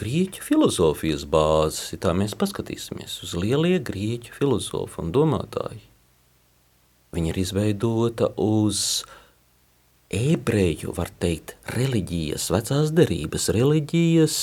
[0.00, 1.94] grieķu filozofijas bāzes.
[2.00, 5.82] Tā mēs paskatīsimies uz lielie grieķu filozofi un domātāji.
[7.16, 9.02] Viņa ir izveidota uz
[10.14, 14.36] ebreju, var teikt, reliģijas, vecās derības reliģijas,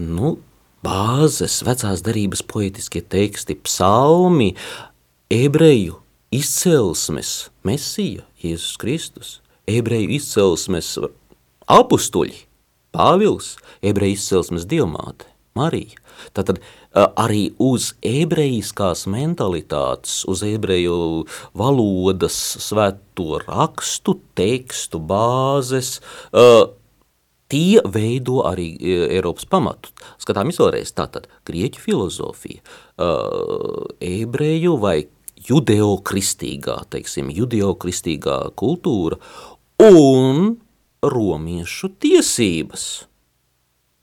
[0.00, 0.36] nu,
[0.84, 4.52] bāzes, vecās darības poetiskie teksti, psalmi,
[5.32, 6.00] ebreju
[6.34, 9.34] izcelsmes, mesija, Jēzus Kristus,
[9.70, 10.96] ebreju izcelsmes
[11.70, 12.46] apustuļi,
[12.92, 15.24] Pāvils, ebreju izcelsmes dievmāte,
[15.56, 15.96] Marija.
[16.36, 16.58] Tātad
[16.92, 21.24] arī uz ebrejiskās mentalitātes, uz ebreju
[21.56, 25.96] valodas, svēto rakstu, tekstu bāzes,
[26.36, 26.68] uh,
[27.52, 29.92] Tie veido arī e, Eiropas pamatu.
[30.22, 32.62] Skatāmies vēlreiz, tātad grieķu filozofija,
[32.96, 35.02] uh, ebreju vai
[35.48, 39.18] judeokristīgā, teiksim, judeokristīgā kultūra
[39.82, 40.54] un
[41.02, 42.86] romiešu tiesības.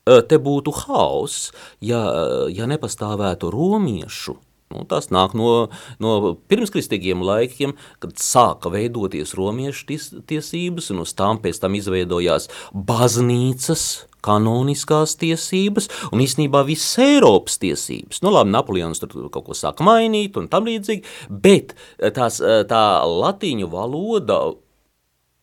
[0.09, 1.51] Te būtu hauss,
[1.85, 2.01] ja,
[2.49, 4.35] ja nepastāvētu romiešu
[4.69, 7.71] Nu, tas nāk no, no pirmskristīgiem laikiem,
[8.03, 13.87] kad sāka veidoties romiešu ties, tiesības, un uz tām pēc tam izveidojās baznīcas,
[14.21, 18.21] kanoniskās tiesības un īstenībā visas Eiropas tiesības.
[18.21, 21.73] Nu, labi, Napoleons tur kaut ko sāka mainīt un tam līdzīgi, bet
[22.13, 22.37] tās,
[22.69, 24.43] tā latīņu valoda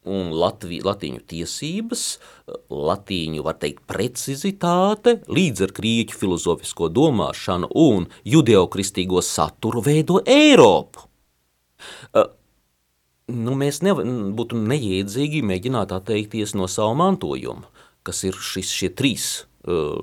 [0.06, 2.04] un Latviju, latīņu tiesības,
[2.70, 11.06] latīņu, var teikt, precizitāte, līdz ar grieķu filozofisko domāšanu un judeokristīgo saturu veido Eiropu.
[12.14, 12.30] Uh,
[13.32, 13.94] nu, mēs ne,
[14.36, 17.66] būtu neiedzīgi mēģināt atteikties no savu mantojumu,
[18.06, 19.28] kas ir šis, šie trīs
[19.66, 19.98] uh,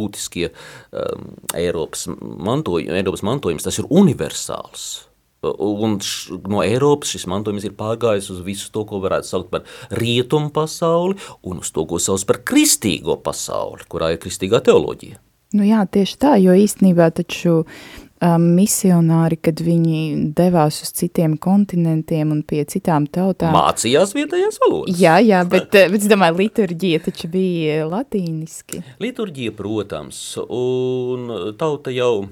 [0.00, 5.09] būtiskie um, Eiropas, mantojumi, Eiropas mantojums, tas ir universāls.
[5.42, 9.64] Un š, no Eiropas šis mantojums ir pārgājis uz visu to, ko varētu saukt par
[9.96, 11.16] rietumu pasauli,
[11.48, 15.16] un uz to, ko sauc par kristīgo pasauli, kurā ir kristīgā teoloģija.
[15.56, 22.30] Nu jā, tieši tā, jo īstenībā taču um, misionāri, kad viņi devās uz citiem kontinentiem
[22.36, 23.56] un pie citām tautām.
[23.56, 25.00] Mācījās vietējās valodas.
[25.00, 28.84] Jā, jā, bet, bet es domāju, liturģija taču bija latīniski.
[29.02, 32.28] Liturģija, protams, un tauta jau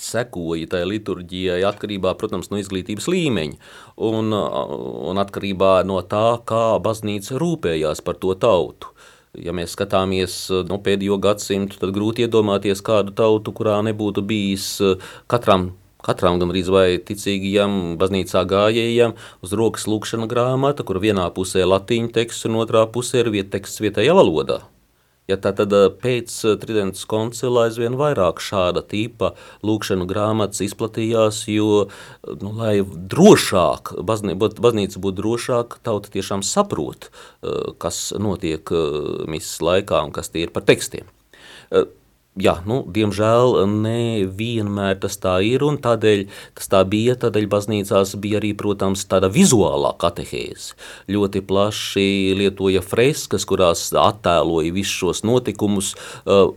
[0.00, 3.58] sekoja tai liturģijai atkarībā, protams, no izglītības līmeņa
[4.08, 8.92] un, un atkarībā no tā, kā baznīca rūpējās par to tautu.
[9.32, 10.34] Ja mēs skatāmies
[10.68, 14.74] no pēdējo gadsimtu, tad grūti iedomāties kādu tautu, kurā nebūtu bijis
[15.32, 15.70] katram
[16.02, 19.14] katram gan arī vai ticīgajam baznīcā gājējam
[19.46, 23.52] uz rokas lūkšana grāmata, kur vienā pusē ir latīņu teksts un otrā pusē ir viet
[23.54, 24.62] teksts vietējā valodā.
[25.30, 29.32] Ja tā tad pēc Tridentes koncila aizvien vairāk šāda tipa
[29.62, 31.86] lūkšanu grāmatas izplatījās, jo,
[32.42, 37.12] nu, lai drošāk, baznīca būtu drošāk, tauta tiešām saprot,
[37.82, 38.74] kas notiek
[39.30, 41.06] misas laikā un kas tie ir par tekstiem
[42.40, 46.24] jā, nu, diemžēl nevienmēr tas tā ir, un tādēļ
[46.58, 50.76] tas tā bija, tādēļ baznīcās bija arī, protams, tāda vizuālā katehēze.
[51.12, 56.52] Ļoti plaši lietoja freskas, kurās attēloja visus šos notikumus, uh,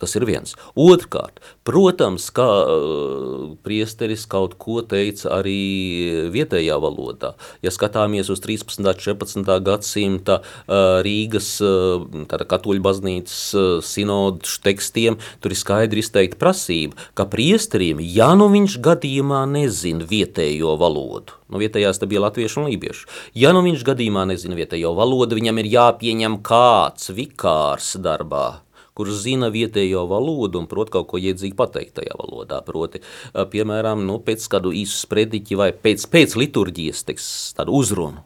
[0.00, 0.54] Tas ir viens.
[0.80, 7.34] Otrkārt, protams, kā uh, priesteris kaut ko teica arī vietējā valodā.
[7.64, 8.80] Ja skatāmies uz 13.
[8.80, 9.44] un 14.
[9.66, 13.38] gadsimta uh, Rīgas uh, katoļu baznīcas
[13.86, 20.76] sinodu tekstiem, tur ir skaidri izteikta prasība, ka priesteriem, ja nu viņš gadījumā nezina vietējo
[20.80, 23.08] valodu, nu vietējās te bija latviešu un lībiešu,
[23.38, 28.60] ja nu viņš gadījumā nezina vietējo valodu, viņam ir jāpieņem kāds vikārs darbā,
[28.98, 32.60] kurš zina vietējo valodu un prot kaut ko iedzīgi pateikt tajā valodā.
[32.66, 33.02] Proti,
[33.34, 38.24] piemēram, nu, pēc kādu īsu sprediķi vai pēc, pēc liturģijas, teiks, tādu uzrunu.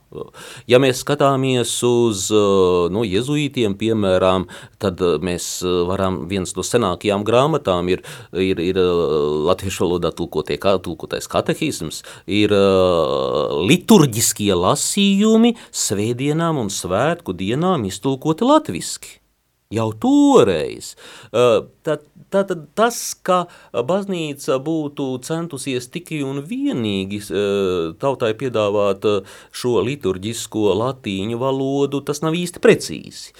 [0.70, 2.28] Ja mēs skatāmies uz
[2.94, 4.46] nu, jezuītiem, piemēram,
[4.82, 5.48] tad mēs
[5.88, 8.78] varam, viens no senākajām grāmatām ir, ir, ir
[9.48, 12.54] latviešu valodā tulkotie, kā, tulkotais katehisms, ir
[13.70, 19.18] liturģiskie lasījumi svētdienām un svētku dienām iztulkoti latviski
[19.74, 20.94] jau toreiz.
[21.32, 22.06] Uh, Tad,
[22.42, 27.20] tad tas, ka baznīca būtu centusies tikai un vienīgi
[28.02, 29.06] tautai piedāvāt
[29.54, 33.34] šo liturģisko latīņu valodu, tas nav īsti precīzi.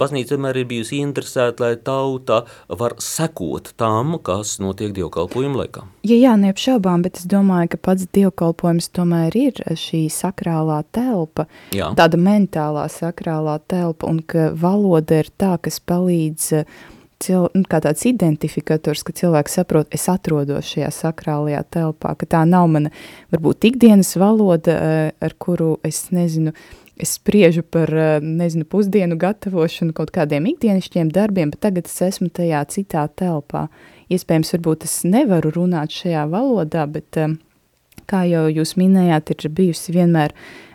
[0.00, 5.86] Baznīca vienmēr ir bijusi interesēta, lai tauta var sekot tam, kas notiek dievkalpojuma laikā.
[6.06, 11.92] Ja jā, neapšaubām, bet es domāju, ka pats dievkalpojums tomēr ir šī sakrālā telpa, jā.
[11.98, 16.66] tāda mentālā sakrālā telpa, un ka valoda ir tā, kas palīdz
[17.22, 22.42] cil, nu, kā tāds identifikators, ka cilvēks saprot, es atrodos šajā sakrālajā telpā, ka tā
[22.48, 22.92] nav mana,
[23.34, 26.52] varbūt, ikdienas valoda, eh, ar kuru es nezinu,
[26.96, 32.30] es spriežu par, eh, nezinu, pusdienu gatavošanu kaut kādiem ikdienišķiem darbiem, bet tagad es esmu
[32.30, 33.68] tajā citā telpā.
[34.10, 37.36] Iespējams, varbūt es nevaru runāt šajā valodā, bet, eh,
[38.06, 40.30] kā jau jūs minējāt, ir bijusi vienmēr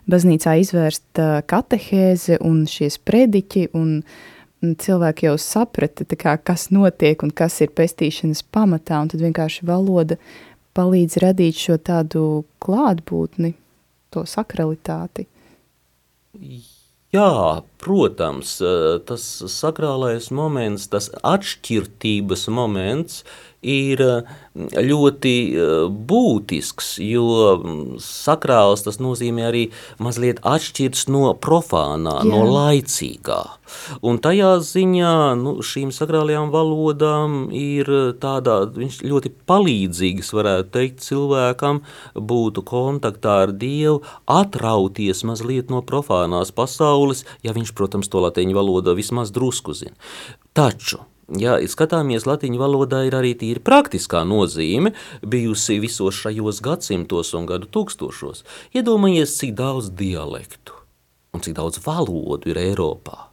[0.09, 4.03] baznīcā izvērsta katehēze un šies prediķi un uh,
[4.61, 10.17] cilvēki jau saprata, kā, kas notiek un kas ir pestīšanas pamatā, un tad vienkārši valoda
[10.77, 12.25] palīdz radīt šo tādu
[12.63, 13.55] klātbūtni,
[14.13, 15.27] to sakralitāti.
[17.11, 17.27] Jā,
[17.81, 18.57] protams,
[19.07, 23.23] tas sakrālais moments, tas atšķirtības moments
[23.61, 24.01] ir
[24.51, 25.33] ļoti
[26.09, 29.63] būtisks, jo sakrāls tas nozīmē arī
[30.01, 32.29] mazliet atšķirts no profānā, Jā.
[32.29, 33.41] no laicīgā.
[34.03, 37.87] Un tajā ziņā nu, šīm sakrālajām valodām ir
[38.19, 41.79] tādā, viņš ļoti palīdzīgs, varētu teikt, cilvēkam
[42.15, 48.95] būtu kontaktā ar Dievu, atrauties mazliet no profānās pasaules, ja viņš, protams, to latīņu valodu
[48.97, 49.97] vismaz drusku zina.
[50.57, 51.05] Taču
[51.39, 54.91] Ja skatāmies, latviešu valodā ir arī tīri praktiskā nozīme,
[55.23, 58.43] bijusi visos šajos gadsimtos un gadu tūkstošos.
[58.75, 60.75] Iedomājies, cik daudz dialektu
[61.31, 63.30] un cik daudz valodu ir Eiropā.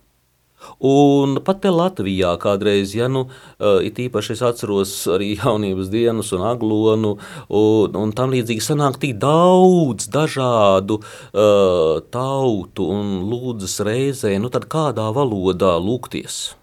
[0.79, 6.31] Un pat te Latvijā kādreiz, ja nu, uh, it īpaši es atceros arī jaunības dienas
[6.37, 7.16] un aglonu,
[7.49, 14.70] un, un tam līdzīgi sanāk tik daudz dažādu uh, tautu un lūdzas reizē, nu tad
[14.70, 16.58] kādā valodā lūgties?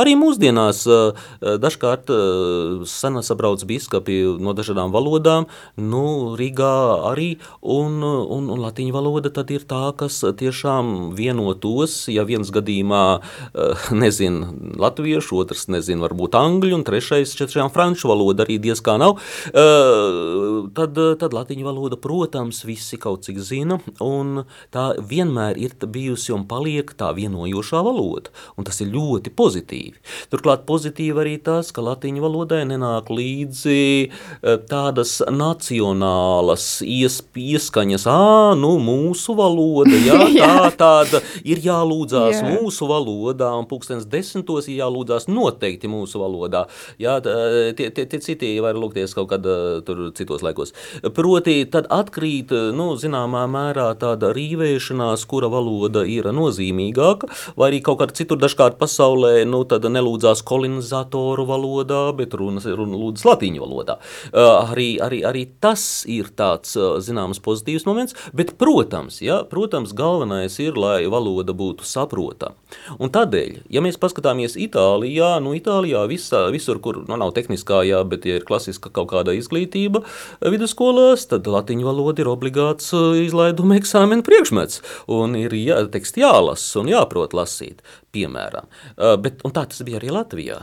[0.00, 1.26] Arī mūsdienās eh,
[1.62, 5.48] dažkārt eh, senas sabrauc biskupi no dažādām valodām,
[5.80, 6.04] nu,
[6.38, 6.72] Rīgā
[7.10, 7.28] arī,
[7.62, 13.86] un, un, un latīņu valoda tad ir tā, kas tiešām vienotos, ja viens gadījumā, eh,
[14.02, 14.40] nezin,
[14.80, 19.18] latviešu, otrs, nezin, varbūt angļu, un trešais, četršām franču valoda arī diez kā nav,
[19.52, 24.44] tad, tad latīņu valoda, protams, visi kaut cik zina, un
[24.74, 29.96] tā vienmēr ir bijusi un paliek tā vienojošā valoda, un tas ir ļoti pozitīvi.
[30.32, 38.54] Turklāt pozitīvi arī tas, ka latīņu valodai nenāk līdzi eh, tādas nacionālas ies, ieskaņas, ā,
[38.58, 42.50] nu, mūsu valoda, jā, tā tāda ir jālūdzās jā.
[42.54, 46.66] mūsu valodā, un pulkstens desmitos ir jālūdzās noteikti mūsu valodā.
[47.02, 50.74] Jā, tie, tie, tie citi var lūgties kaut kad eh, tur citos laikos.
[51.16, 58.02] Proti, tad atkrīt, nu, zināmā mērā tāda rīvēšanās, kura valoda ir nozīmīgāka, vai arī kaut
[58.02, 63.98] kāda citur dažkārt pasaulē nu, nelūdzās kolonizatoru valodā, bet runas, runa lūdzas latīņu valodā.
[64.32, 69.94] Uh, arī, arī, arī tas ir tāds uh, zināms pozitīvs moments, bet, protams, ja, protams,
[69.96, 72.58] galvenais ir, lai valoda būtu saprotama.
[72.98, 78.02] Un tādēļ, ja mēs paskatāmies Itālijā, nu Itālijā visā, visur, kur nu, nav tehniskā, jā,
[78.08, 80.02] bet ja ir klasiska kaut kāda izglītība
[80.42, 82.90] vidusskolās, tad latīņu valoda ir obligāts
[83.22, 87.82] izlaiduma eksāmena priekšmets, un ir jā, teksti jālasa un jāprot lasīt
[88.14, 88.70] piemēram.
[88.96, 90.62] Uh, bet, tā tas bija arī Latvijā.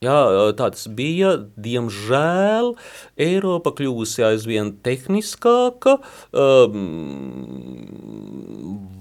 [0.00, 0.16] Jā,
[0.56, 1.34] tā tas bija.
[1.60, 2.70] Diemžēl
[3.20, 5.98] Eiropa kļūsi aizvien tehniskāka,
[6.32, 6.86] um,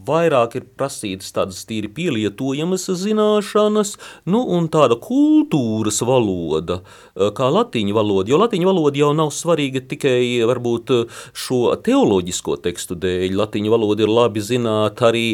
[0.10, 3.94] vairāk ir prasītas tādas tīri pielietojamas zināšanas,
[4.28, 6.82] nu, un tāda kultūras valoda,
[7.16, 8.34] kā latīņu valoda.
[8.34, 10.92] Jo latīņu valoda jau nav svarīga tikai varbūt
[11.32, 13.40] šo teoloģisko tekstu dēļ.
[13.40, 15.26] Latīņu valoda ir labi zināt arī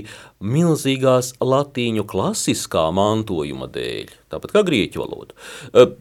[0.45, 5.35] milzīgās latīņu klasiskā mantojuma dēļ, tāpat kā grieķu valoda.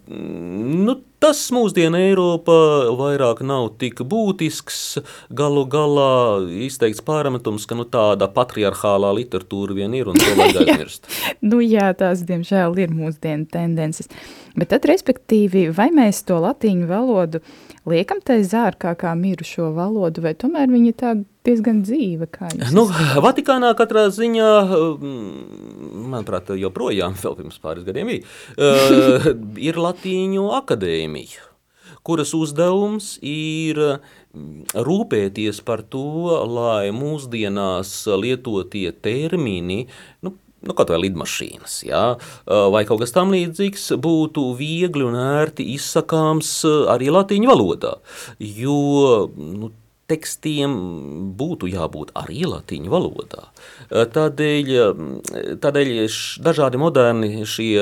[0.09, 2.59] Nu, tas mūsdienu Eiropā
[2.99, 4.81] vairāk nav tik būtisks.
[5.35, 11.09] Galu galā izteikts pārmetums, ka nu, tāda patriarchālā literatūra vien ir un to vajag aizmirst.
[11.45, 14.11] nu, jā, tās diemžēl ir mūsdienu tendences.
[14.55, 17.41] Bet tad, respektīvi, vai mēs to latīņu valodu
[17.91, 22.28] liekam tai zārkā kā mirušo valodu, vai tomēr viņa tāda diezgan dzīva.
[22.72, 22.87] Nu,
[23.24, 24.51] Vatikānā katrā ziņā,
[26.14, 29.32] manuprāt, joprojām vēl pirms pāris gadiem bija, uh,
[29.68, 31.51] ir Latīņu akadēmija,
[32.05, 33.80] kuras uzdevums ir
[34.74, 39.85] rūpēties par to, lai mūsdienās lietotie termini,
[40.24, 40.35] nu,
[40.65, 42.05] nu, kaut vai lidmašīnas, jā,
[42.75, 46.57] vai kaut kas tam līdzīgs, būtu viegli un ērti izsakāms
[46.93, 47.97] arī latīņu valodā.
[48.39, 48.79] Jo
[49.35, 49.73] nu,
[50.11, 50.75] tekstiem
[51.39, 53.47] būtu jābūt arī latīņu valodā.
[53.89, 54.73] Tādēļ,
[55.65, 55.93] tādēļ
[56.45, 57.79] dažādi moderni šie,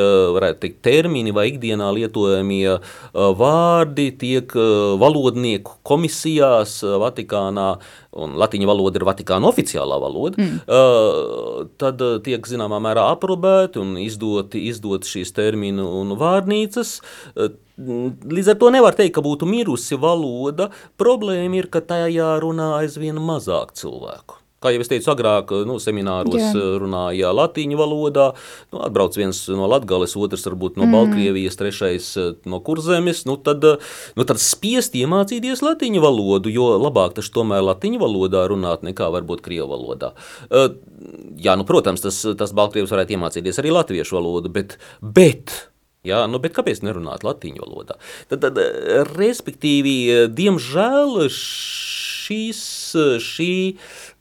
[0.62, 2.78] teikt, termini vai ikdienā lietojamie
[3.12, 4.54] vārdi tiek
[5.02, 7.72] valodnieku komisijās Vatikānā,
[8.12, 11.72] un latīņu valoda ir Vatikāna oficiālā valoda, mm.
[11.80, 16.98] tad tiek zināmā mērā aprobēti un izdoti, izdoti šīs terminu un vārnīcas,
[17.82, 20.68] Līdz ar to nevar teikt, ka būtu mirusi valoda.
[21.00, 24.41] Problēma ir, ka tajā runā aizvien mazāk cilvēku.
[24.62, 26.62] Kā jau es teicu, agrāk nu, semināros Jā.
[26.82, 28.28] runāja latīņu valodā.
[28.72, 30.94] Nu, atbrauc viens no Latvijas, otrs varbūt no mm.
[30.96, 32.10] Baltkrievijas, trešais
[32.48, 33.24] no Kurzemes.
[33.28, 33.66] Nu, tad,
[34.18, 39.44] nu, tad spiest iemācīties latīņu valodu, jo labāk taču tomēr latīņu valodā runāt nekā varbūt
[39.44, 40.12] krievu valodā.
[41.42, 45.54] Jā, nu, protams, tas, tas Baltkrievis varētu iemācīties arī latviešu valodu, bet, bet
[46.02, 47.94] Jā, nu, bet kāpēc nerunāt latviešu valodā?
[48.26, 48.58] Tad, tad,
[49.14, 49.94] respektīvi,
[50.34, 52.62] diemžēl šīs,
[53.22, 53.52] šī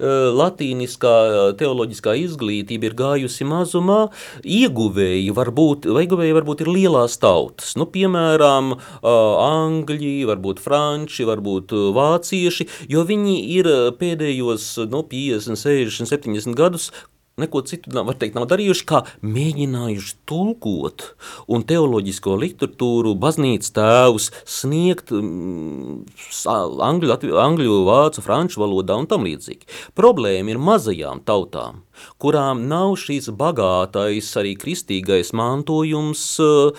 [0.01, 1.13] latīniskā
[1.59, 3.99] teoloģiskā izglītība ir gājusi mazumā.
[4.41, 8.75] Ieguvēji varbūt, ieguvēji varbūt ir lielās tautas, nu, piemēram,
[9.05, 13.71] angļi, varbūt franči, varbūt vācieši, jo viņi ir
[14.01, 16.91] pēdējos nu, 50, 60, 70 gadus
[17.41, 21.07] neko citu var teikt, nav darījuši, kā mēģinājuši tulkot
[21.51, 26.03] un teoloģisko literatūru, baznīcas tēvus sniegt mm,
[26.87, 27.13] angļu,
[27.45, 29.69] angļu, vācu, franču valodā un tam līdzīgi.
[29.97, 31.83] Problēma ir mazajām tautām
[32.21, 36.71] kurām nav šīs bagātais arī kristīgais mantojums uh,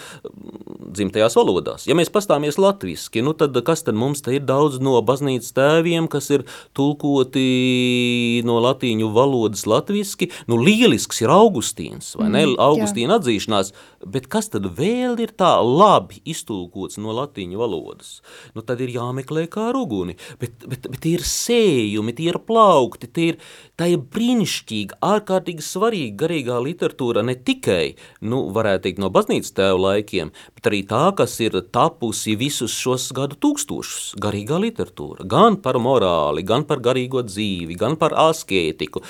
[0.92, 1.86] dzimtajās valodās.
[1.88, 6.08] Ja mēs pastāmies latviski, nu tad kas tad mums te ir daudz no baznīcas tēviem,
[6.12, 6.44] kas ir
[6.76, 13.72] tulkoti no latīņu valodas latviski, nu lielisks ir Augustīns, vai ne, mm, Augustīna atzīšanās,
[14.12, 18.20] bet kas tad vēl ir tā labi iztulkots no latīņu valodas?
[18.56, 23.08] Nu tad ir jāmeklē kā ruguni, bet, bet, bet tie ir sējumi, tie ir plaukti,
[23.08, 23.40] tie ir,
[23.82, 27.24] tā ir brīnišķīga, ārkārtīgi svarīga garīgā literatūra.
[27.26, 32.36] Ne tikai, nu, varētu teikt, no baznīcas tēva laikiem, bet arī tā, kas ir tapusi
[32.38, 38.14] visus šos gadu tūkstošus, garīgā literatūra, gan par morāli, gan par garīgo dzīvi, gan par
[38.28, 39.02] askētiku.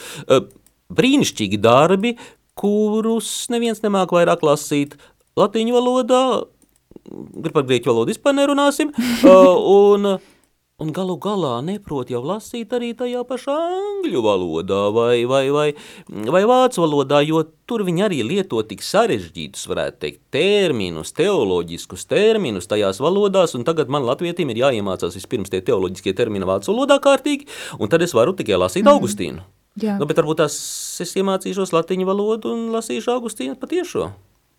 [0.93, 2.16] Brīnišķīgi darbi,
[2.59, 4.97] kurus neviens nemāk vairāk lasīt
[5.41, 6.23] latīņu valodā,
[7.09, 8.93] grib par grieķu valodu vispār nerunāsim,
[9.29, 10.14] un
[10.81, 15.66] un galu galā neprot jau lasīt arī tajā pašā angļu valodā vai, vai, vai,
[16.09, 22.70] vai vācu valodā, jo tur viņi arī lieto tik sarežģītus, varētu teikt, terminus, teoloģiskus terminus
[22.70, 27.49] tajās valodās, un tagad man latvietim ir jāiemācās vispirms tie teoloģiskie termini vācu valodā kārtīgi,
[27.79, 28.97] un tad es varu tikai lasīt mm.
[28.97, 29.47] Augustīnu.
[29.81, 29.97] Jā.
[29.97, 30.57] Nu, bet varbūt tās
[31.01, 34.11] es iemācīšos latīņu valodu un lasīšu Augustīnu patiešo.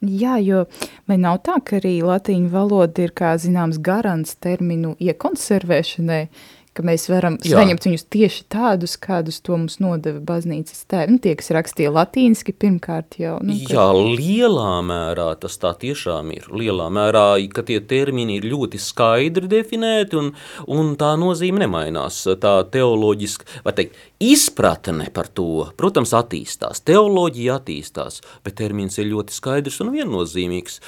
[0.04, 0.66] Jā, jo
[1.08, 6.26] vai nav tā, ka arī latīņu valoda ir, kā zināms, garants terminu iekonservēšanai,
[6.74, 7.59] ka mēs varam Jā.
[7.59, 11.15] saņemt viņus tieši tādus, kādus to mums nodeva baznīcas tēvi.
[11.15, 13.36] Nu, tie, kas rakstīja latīniski pirmkārt jau.
[13.45, 13.76] Nu, ka...
[13.76, 16.49] Jā, lielā mērā tas tā tiešām ir.
[16.53, 20.34] Lielā mērā, ka tie termini ir ļoti skaidri definēti un,
[20.74, 22.24] un tā nozīme nemainās.
[22.41, 26.82] Tā teoloģiski, vai teikt, izpratne par to, protams, attīstās.
[26.88, 30.80] Teoloģija attīstās, bet termins ir ļoti skaidrs un viennozīmīgs.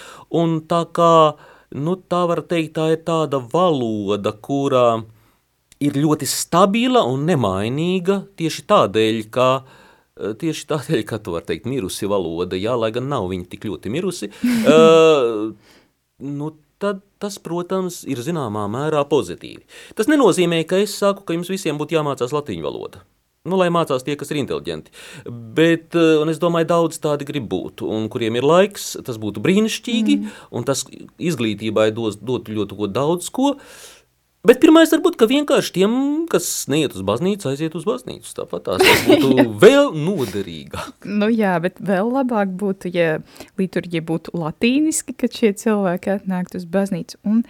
[0.42, 1.36] Un tā kā,
[1.78, 4.88] nu tā var teikt, tā ir tāda valoda, kurā
[5.86, 11.70] ir ļoti stabila un nemainīga tieši tādēļ, ka eh, Tieši tādēļ, ka tu vari teikt,
[11.70, 14.30] mirusi valoda, jā, lai gan nav viņa tik ļoti mirusi,
[14.64, 15.50] uh,
[16.40, 19.66] nu, tad tas, protams, ir zināmā mērā pozitīvi.
[19.98, 23.04] Tas nenozīmē, ka es saku, ka jums visiem būtu jāmācās latīņu valoda.
[23.46, 24.94] Nu, lai mācās tie, kas ir inteliģenti.
[25.58, 30.16] Bet, un es domāju, daudz tādi grib būt, un kuriem ir laiks, tas būtu brīnišķīgi,
[30.18, 30.40] mm.
[30.58, 30.82] un tas
[31.22, 33.54] izglītībai dos, dot ļoti daudz ko.
[33.54, 33.95] Uh,
[34.46, 35.94] Bet pirmais varbūt, ka vienkārši tiem,
[36.30, 38.30] kas neiet uz baznīcu, aiziet uz baznīcu.
[38.38, 41.08] Tāpat tās būtu vēl noderīgāk.
[41.10, 43.18] nu jā, bet vēl labāk būtu, ja
[43.62, 47.18] liturģija būtu latīniski, kad šie cilvēki atnāktu uz baznīcu.
[47.26, 47.42] Un,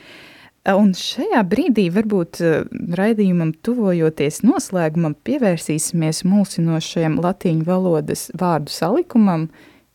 [0.72, 2.58] un šajā brīdī varbūt eh,
[2.96, 9.50] raidījumam tuvojoties noslēgumam pievērsīsimies mulsinošajam latīņu valodas vārdu salikumam,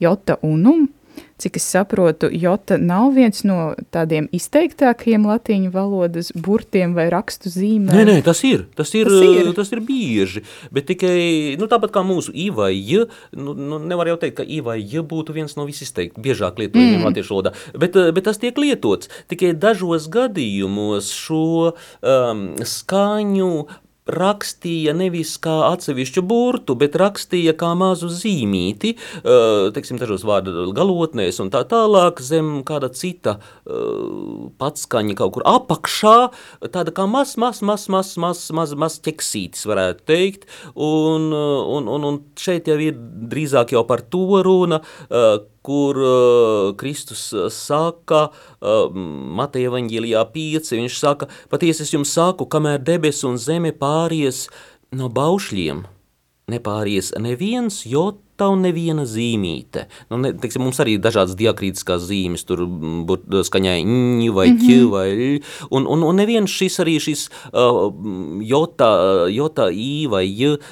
[0.04, 0.90] jota unum,
[1.40, 7.94] Cik es saprotu, jota nav viens no tādiem izteiktākajiem latīņu valodas burtiem vai rakstu zīmēm.
[7.96, 10.44] Nē, nē, tas ir, tas ir, tas ir, tas ir bieži,
[10.74, 14.44] bet tikai, nu tāpat kā mūsu i vai j, nu, nu nevar jau teikt, ka
[14.44, 17.08] i vai j būtu viens no visizteikt, biežāk lietojumiem mm.
[17.08, 19.08] latviešu valodā, bet, bet tas tiek lietots.
[19.32, 23.54] Tikai dažos gadījumos šo um, skaņu
[24.14, 31.40] rakstīja nevis kā atsevišķu burtu, bet rakstīja kā mazu zīmīti, uh, teiksim, dažos vārdu galotnēs
[31.42, 36.16] un tā tālāk zem kāda cita uh, patskaņa kaut kur apakšā,
[36.72, 42.10] tāda kā maz, maz, maz, maz, maz, maz, maz ķeksītis varētu teikt, un, un, un,
[42.10, 42.98] un šeit jau ir
[43.30, 44.82] drīzāk jau par to runa,
[45.66, 48.28] kur uh, Kristus saka,
[48.60, 48.88] uh,
[49.40, 54.46] Mateja evaņģīlijā 5, viņš saka, patiesi es jums saku, kamēr debes un zeme pāries
[54.96, 55.84] no baušļiem,
[56.50, 59.84] nepāries neviens jota un neviena zīmīte.
[60.10, 62.64] Nu, ne, teiksim, mums arī ir dažādas diakrītiskās zīmes, tur
[63.08, 64.88] būt skaņai ņ vai ķ mm -hmm.
[64.94, 65.28] vai ļ,
[65.70, 67.92] un, un, un neviens šis arī šis uh,
[68.42, 68.90] jota,
[69.28, 70.62] jota, i vai j uh,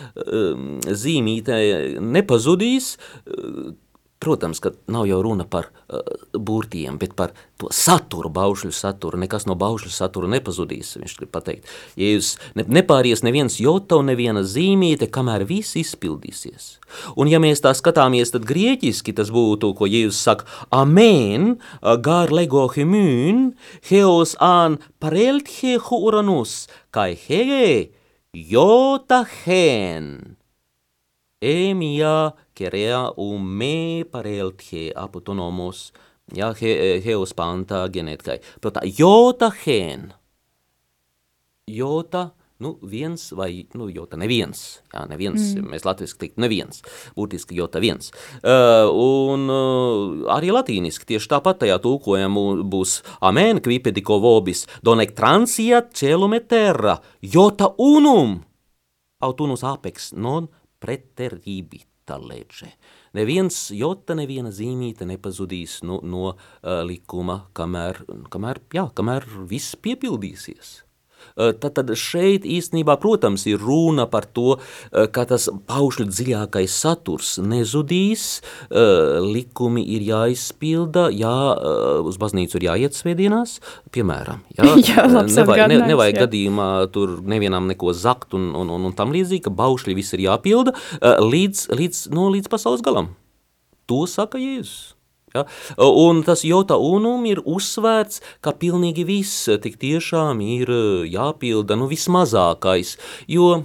[0.88, 3.74] zīmīte nepazudīs, uh,
[4.18, 6.00] Protams, ka nav jau runa par uh,
[6.34, 9.20] burtiem, bet par to saturu, baušļu saturu.
[9.22, 11.68] Nekas no baušļu satura nepazudīs, viņš grib pateikt.
[11.94, 16.66] Ja jūs ne, nepāries neviens jota un neviena zīmīte, kamēr viss izpildīsies.
[17.14, 21.54] Un ja mēs tā skatāmies, tad grieķiski tas būtu, ko Jēzus saka, amen,
[22.02, 23.52] gar lego hemyn,
[23.86, 27.92] heos an parelthe huranus, kai hege,
[28.34, 30.38] jota hen.
[32.58, 35.92] Emia kerea un me parelthe apotonomos,
[36.34, 38.40] ja he, heos panta genetkai.
[38.60, 40.12] Protā, jota hen.
[41.68, 44.80] Jota, nu, viens vai, nu, jota neviens.
[44.92, 45.68] Jā, neviens, mm.
[45.70, 46.82] mēs latviski teikt neviens.
[47.16, 48.10] Būtiski jota viens.
[48.40, 55.92] Uh, un uh, arī latīniski tieši tāpat tajā tulkojumā būs amen quipedico vobis donec transiat
[55.94, 58.40] celum et terra jota unum
[59.20, 60.48] autunus apex non
[60.80, 62.72] preteribita lege.
[63.12, 66.38] Neviens jota, neviena zīmīte nepazudīs no, no uh,
[66.88, 68.00] likuma, kamēr,
[68.32, 70.87] kamēr, jā, kamēr viss piepildīsies.
[71.36, 74.56] Tad, tad šeit īstenībā, protams, ir runa par to,
[74.90, 78.26] ka tas paušļu dziļākais saturs nezudīs,
[79.24, 81.36] likumi ir jāizpilda, jā,
[82.08, 83.58] uz baznīcu ir jāiet svētdienās,
[83.94, 84.42] piemēram.
[84.58, 86.26] Jā, jā nevajag, ne, nevajag jā.
[86.26, 90.26] gadījumā tur nevienam neko zakt un, un, un, un tam līdzīgi, ka baušļi viss ir
[90.28, 90.74] jāpilda
[91.22, 93.14] līdz, līdz, no, līdz pasaules galam.
[93.88, 94.97] To saka Jēzus.
[95.34, 95.44] Ja?
[95.78, 100.72] Un tas jota unum ir uzsvērts, ka pilnīgi viss tik tiešām ir
[101.08, 102.96] jāpilda, nu vismazākais,
[103.28, 103.58] jo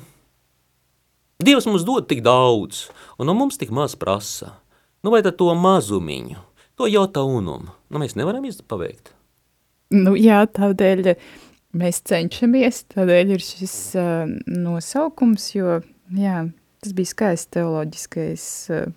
[1.44, 2.88] Dievs mums dod tik daudz,
[3.20, 4.54] un no mums tik maz prasa.
[5.04, 6.40] Nu vai tad to mazumiņu,
[6.80, 9.12] to jota unumu, nu mēs nevaram paveikt?
[9.92, 11.16] Nu jā, tādēļ
[11.76, 15.82] mēs cenšamies, tādēļ ir šis uh, nosaukums, jo
[16.16, 16.46] jā,
[16.80, 18.88] tas bija skaists teoloģiskais uh,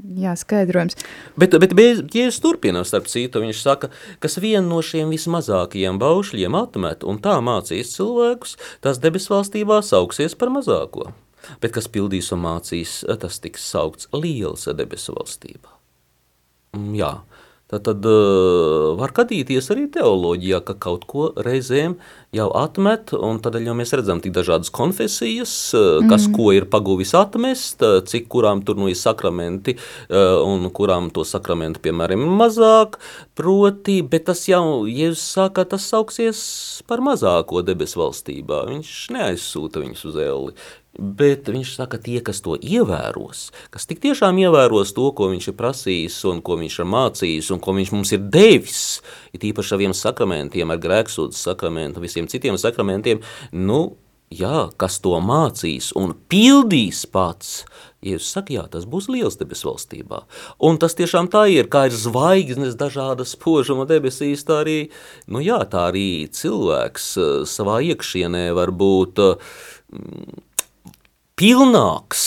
[0.00, 0.98] jā, skaidrojums.
[1.40, 3.90] Bet, bet Jēzus turpina, starp citu, viņš saka,
[4.22, 10.36] kas vienu no šiem vismazākajiem baušļiem atmet un tā mācīs cilvēkus, tas debes valstībā sauksies
[10.38, 11.10] par mazāko.
[11.60, 15.72] Bet kas pildīs un mācīs, tas tiks saukts liels debesu valstībā.
[16.76, 17.14] Mm, jā,
[17.70, 21.94] Tad, tad uh, var gadīties arī teoloģijā, ka kaut ko reizēm
[22.34, 26.34] jau atmet, un tad jau mēs redzam tik dažādas konfesijas, uh, kas mm.
[26.34, 29.76] ko ir paguvis atmest, uh, cik kurām tur nu ir sakramenti,
[30.10, 32.98] un kurām to sakramentu, piemēram, mazāk,
[33.38, 36.42] proti, bet tas jau, Jēzus saka, tas sauksies
[36.90, 38.64] par mazāko debesu valstībā.
[38.70, 40.56] Viņš neaizsūta viņus uz elli.
[40.98, 45.56] Bet viņš saka, tie, kas to ievēros, kas tik tiešām ievēros to, ko viņš ir
[45.60, 48.82] prasījis, un ko viņš ir mācījis, un ko viņš mums ir devis,
[49.30, 53.22] ir īpaši saviem sakramentiem, ar grēksūdzes sakramentu, visiem citiem sakramentiem,
[53.54, 53.80] nu,
[54.34, 57.62] jā, kas to mācīs un pildīs pats,
[58.00, 60.22] Jēzus saka, jā, tas būs liels debes valstībā.
[60.64, 64.78] Un tas tiešām tā ir, kā ir zvaigznes dažādas spožuma debesīs, tā arī,
[65.28, 69.52] nu jā, tā arī cilvēks uh, savā iekšienē var būt uh,
[71.40, 72.24] pilnāks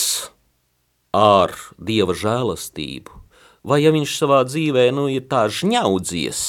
[1.14, 3.12] ar Dieva žēlastību,
[3.62, 6.40] vai ja viņš savā dzīvē nu, ir tā žņaudzies,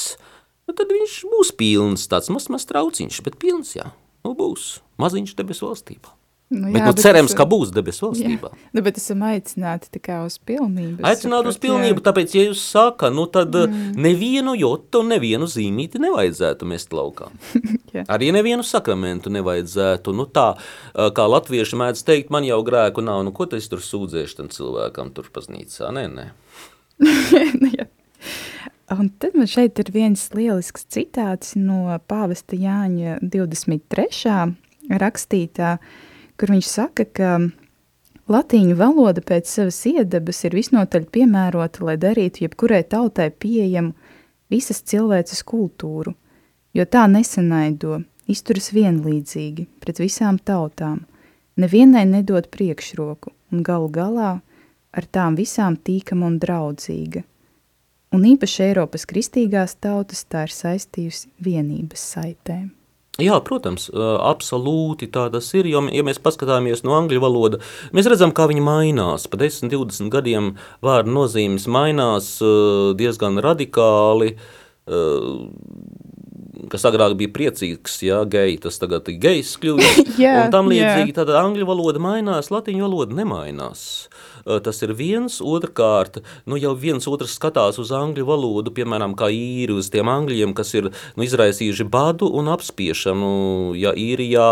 [0.66, 3.92] nu, tad viņš būs pilns, tāds mazs maz trauciņš, bet pilns, jā,
[4.26, 4.80] nu būs.
[4.98, 6.15] Maziņš debesu valstībā.
[6.46, 8.48] Nu, jā, bet, nu, bet cerams, esam, ka būs debesu valstībā.
[8.54, 11.02] Jā, nu, bet esam aicināti tikai uz pilnību.
[11.08, 12.04] Aicināti uz pilnību, jā.
[12.06, 13.96] tāpēc, ja jūs saka, nu tad mm.
[14.04, 17.32] nevienu jotu nevienu zīmīti nevajadzētu mest laukā.
[18.14, 20.14] Arī nevienu sakramentu nevajadzētu.
[20.14, 20.46] Nu tā,
[20.94, 25.10] kā latvieši mēdz teikt, man jau grēku nav, nu ko tas tur sūdzēšu tam cilvēkam
[25.18, 25.90] tur paznīcā?
[25.98, 26.30] Nē, nē.
[28.86, 34.36] Nu, un tad man šeit ir viens lielisks citāts no pāvesta Jāņa 23.
[35.02, 36.05] rakstītā, uh,
[36.36, 37.30] kur viņš saka, ka
[38.32, 43.94] latīņu valoda pēc savas iedabas ir visnotaļ piemērota, lai darītu jebkurai tautai pieejamu
[44.52, 46.14] visas cilvēces kultūru,
[46.76, 51.04] jo tā nesanaido, izturas vienlīdzīgi pret visām tautām,
[51.56, 54.36] nevienai nedod priekšroku un galu galā
[54.96, 57.22] ar tām visām tīkama un draudzīga.
[58.14, 62.70] Un īpaši Eiropas kristīgās tautas tā ir saistījusi vienības saitēm.
[63.22, 65.68] Jā, protams, absolūti tā tas ir.
[65.70, 67.62] Jo, ja mēs paskatāmies no angļu valoda,
[67.96, 69.24] mēs redzam, kā viņi mainās.
[69.32, 70.52] Pa 10, 20 gadiem
[70.84, 72.34] vārdu nozīmes mainās
[73.00, 74.34] diezgan radikāli.
[76.66, 79.98] Kas agrāk bija priecīgs, ja geji, tas tagad ir gejs kļuvis.
[80.24, 81.16] jā, un tam līdzīgi, jā.
[81.22, 83.82] tad angļu valoda mainās, latīņu valoda nemainās.
[84.06, 89.28] Eh, tas ir viens, otrkārt, nu jau viens otrs skatās uz angļu valodu, piemēram, kā
[89.34, 93.30] īri uz tiem angļiem, kas ir nu, izraisījuši badu un apspiešanu.
[93.76, 94.46] Ja īrijā,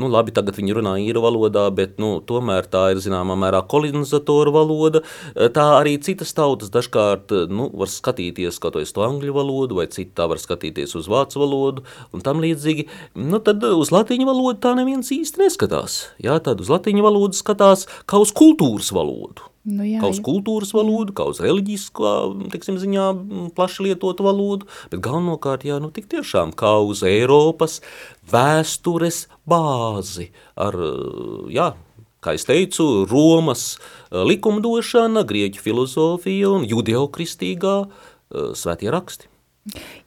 [0.00, 4.54] nu labi, tagad viņi runā īru valodā, bet nu, tomēr tā ir zināmā mērā kolonizatoru
[4.54, 5.02] valoda.
[5.34, 10.40] Tā arī citas tautas dažkārt nu, var skatīties uz to angļu valodu, vai cita var
[10.42, 12.88] skatīties uz vācu valodu un tam līdzīgi.
[13.14, 15.98] Nu, tad uz latīņu valodu tā neviens īsti neskatās.
[16.22, 19.35] Jā, tad uz latīņu valodu skatās kā uz kultūras valodu.
[19.66, 22.12] Nu, jā, kā uz kultūras valodu, kā uz reliģiskā,
[22.52, 23.06] teiksim, ziņā
[23.56, 27.80] plaši lietotu valodu, bet galvenokārt, jā, nu tiešām kā uz Eiropas
[28.30, 30.78] vēstures bāzi ar,
[31.50, 31.72] jā,
[32.22, 33.72] kā es teicu, Romas
[34.14, 37.78] likumdošana, grieķu filozofija un judeokristīgā
[38.54, 39.32] svētie raksti.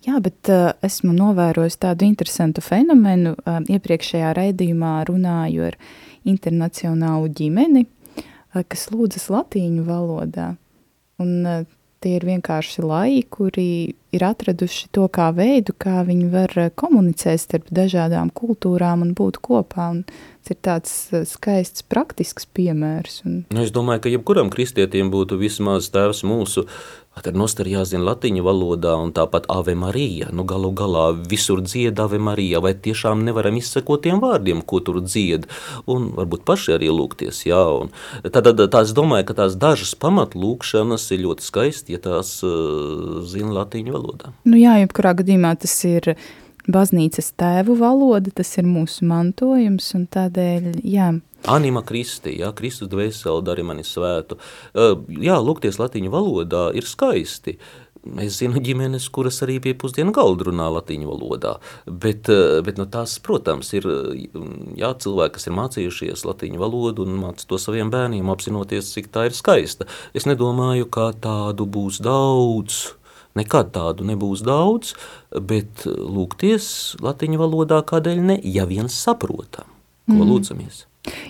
[0.07, 3.36] Jā, bet uh, esmu novērojis tādu interesantu fenomenu.
[3.43, 5.75] Uh, iepriekšējā raidījumā runāju ar
[6.27, 7.86] internacionālu ģimeni,
[8.54, 10.54] kas lūdzas latīņu valodā.
[11.20, 11.66] Un
[12.00, 17.68] tie ir vienkārši lai, kuri ir atraduši to kā veidu, kā viņi var komunicēt starp
[17.76, 19.89] dažādām kultūrām un būt kopā.
[19.97, 20.95] Un tas ir tāds
[21.34, 23.22] skaists, praktisks piemērs.
[23.28, 23.41] Un...
[23.52, 26.66] Nu, es domāju, ka jebkuram kristietim būtu vismaz tēvs mūsu
[27.24, 30.30] Tad mums ir jāzina latīņu valodā, un tāpat Ave Marija.
[30.36, 35.01] Nu, galu galā visur dzied Ave Marija, vai tiešām nevaram izsekot tiem vārdiem, ko tur
[35.03, 35.47] dzied,
[35.89, 37.43] un varbūt paši arī lūgties.
[37.49, 37.93] Jā, un
[38.24, 43.55] tad, tad tās domāju, ka tās dažas pamatlūkšanas ir ļoti skaisti, ja tās uh, zina
[43.61, 44.34] latīņu valodā.
[44.47, 46.13] Nu jā, jebkurā gadījumā tas ir
[46.68, 51.14] baznīcas tēvu valoda, tas ir mūsu mantojums, un tādēļ, jā,
[51.47, 54.36] Anima Kristi, jā, Kristus dvēseli dari mani svētu.
[55.24, 57.55] Jā, lūgties latīņu valodā ir skaisti.
[58.24, 62.30] Es zinu ģimenes, kuras arī pie pusdienu galda runā latīņu valodā, bet,
[62.64, 63.88] bet nu, tās, protams, ir
[64.80, 69.28] jā, cilvēki, kas ir mācījušies latīņu valodu un māca to saviem bērniem, apzinoties, cik tā
[69.28, 69.88] ir skaista.
[70.16, 72.86] Es nedomāju, ka tādu būs daudz,
[73.39, 74.93] nekad tādu nebūs daudz,
[75.33, 79.67] bet lūgties latīņu valodā kādēļ ne, ja viens saprotam,
[80.09, 80.29] ko mm.
[80.33, 80.85] lūdzamies.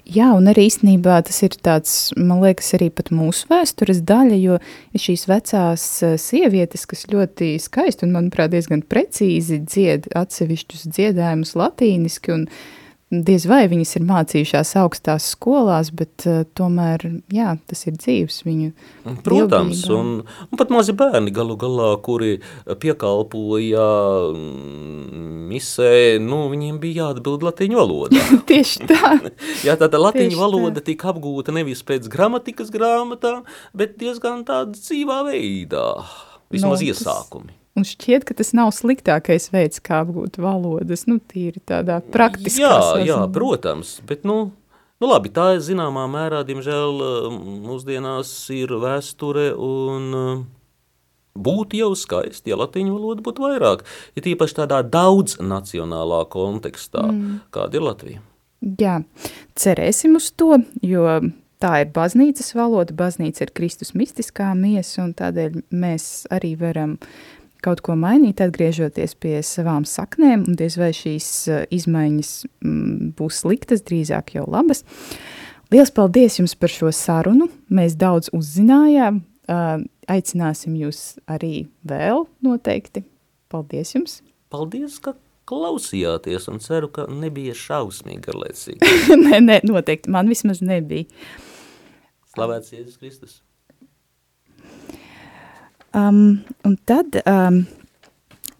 [0.09, 4.57] Jā, un arī īstenībā tas ir tāds, man liekas, arī pat mūsu vēstures daļa, jo
[4.97, 12.33] šīs vecās eh, sievietes, kas ļoti skaisti un, manuprāt, diezgan precīzi dzied atsevišķus dziedājumus latīniski
[12.33, 12.59] un uh,
[13.09, 18.69] diez vai viņas ir mācījušās augstās skolās, bet uh, tomēr, jā, tas ir dzīves viņu
[19.25, 20.11] Protams, un,
[20.45, 22.37] un pat mazi bērni galu galā, kuri
[22.81, 23.87] piekalpoja
[25.49, 25.91] misē,
[26.23, 28.25] nu, viņiem bija jāatbild latīņu valodā.
[28.49, 29.13] Tieši tā.
[29.67, 30.87] jā, tāda latīņu Tieši valoda tā.
[30.91, 33.45] tika apgūta nevis pēc gramatikas grāmatām,
[33.77, 35.87] bet diezgan tāda dzīvā veidā,
[36.53, 37.58] vismaz no, iesākumi.
[37.79, 42.77] Un šķiet, ka tas nav sliktākais veids, kā apgūt valodas, nu, tīri tādā praktiskā Jā,
[42.83, 43.07] sazina.
[43.07, 44.51] jā, protams, bet, nu,
[44.99, 47.03] nu labi, tā ir zināmā mērā, diemžēl,
[47.63, 50.47] mūsdienās ir vēsture un
[51.39, 53.85] būtu jau skaisti, ja latiņu valoda būtu vairāk,
[54.17, 57.37] ja tīpaši tādā daudz nacionālā kontekstā, mm.
[57.55, 58.23] kāda ir Latvija.
[58.79, 58.99] Jā,
[59.55, 61.05] cerēsim uz to, jo
[61.63, 66.97] tā ir baznīcas valoda, baznīca ir Kristus mistiskā miesa, un tādēļ mēs arī varam
[67.65, 72.33] kaut ko mainīt, atgriežoties pie savām saknēm, un diez vai šīs uh, izmaiņas
[72.63, 74.85] mm, būs sliktas, drīzāk jau labas.
[75.73, 83.05] Liels paldies jums par šo sarunu, mēs daudz uzzinājām, uh, aicināsim jūs arī vēl noteikti.
[83.49, 84.19] Paldies jums!
[84.49, 85.13] Paldies, ka
[85.49, 88.95] klausījāties, un ceru, ka nebija šausmīgi garlaicīgi.
[89.25, 91.09] nē, nē, noteikti, man vismaz nebija.
[92.33, 93.39] Slavēts Jēzus Kristus!
[95.93, 97.63] Um, un tad um,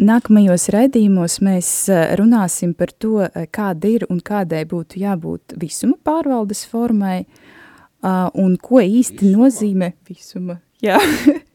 [0.02, 5.94] nākamajos raidījumos mēs uh, runāsim par to, uh, kāda ir un kādai būtu jābūt visuma
[6.02, 9.44] pārvaldes formai uh, un ko īsti visuma.
[9.44, 10.58] nozīmē visuma.
[10.82, 10.98] Jā.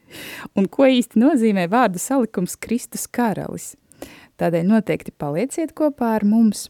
[0.59, 3.73] un ko īsti nozīmē vārdu salikums Kristus karalis.
[4.39, 6.69] Tādēļ noteikti palieciet kopā ar mums.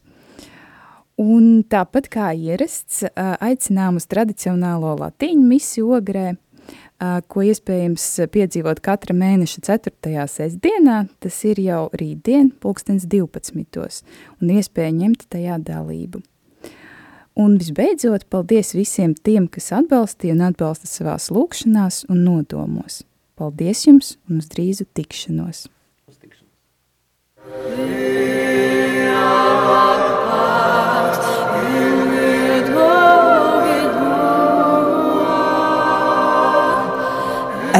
[1.21, 6.33] Un tāpat kā ierasts, aicinām uz tradicionālo latīņu misiju ogrē–
[6.99, 10.27] ko iespējams piedzīvot katra mēneša 4.
[10.31, 14.03] sestdienā, tas ir jau rītdien, pulkstens 12.
[14.41, 16.23] un iespēja ņemt tajā dalību.
[17.35, 23.03] Un visbeidzot, paldies visiem tiem, kas atbalstīja un atbalsta savās lūkšanās un nodomos.
[23.35, 25.67] Paldies jums un uz drīzu tikšanos!
[26.07, 26.55] Uz tikšanos.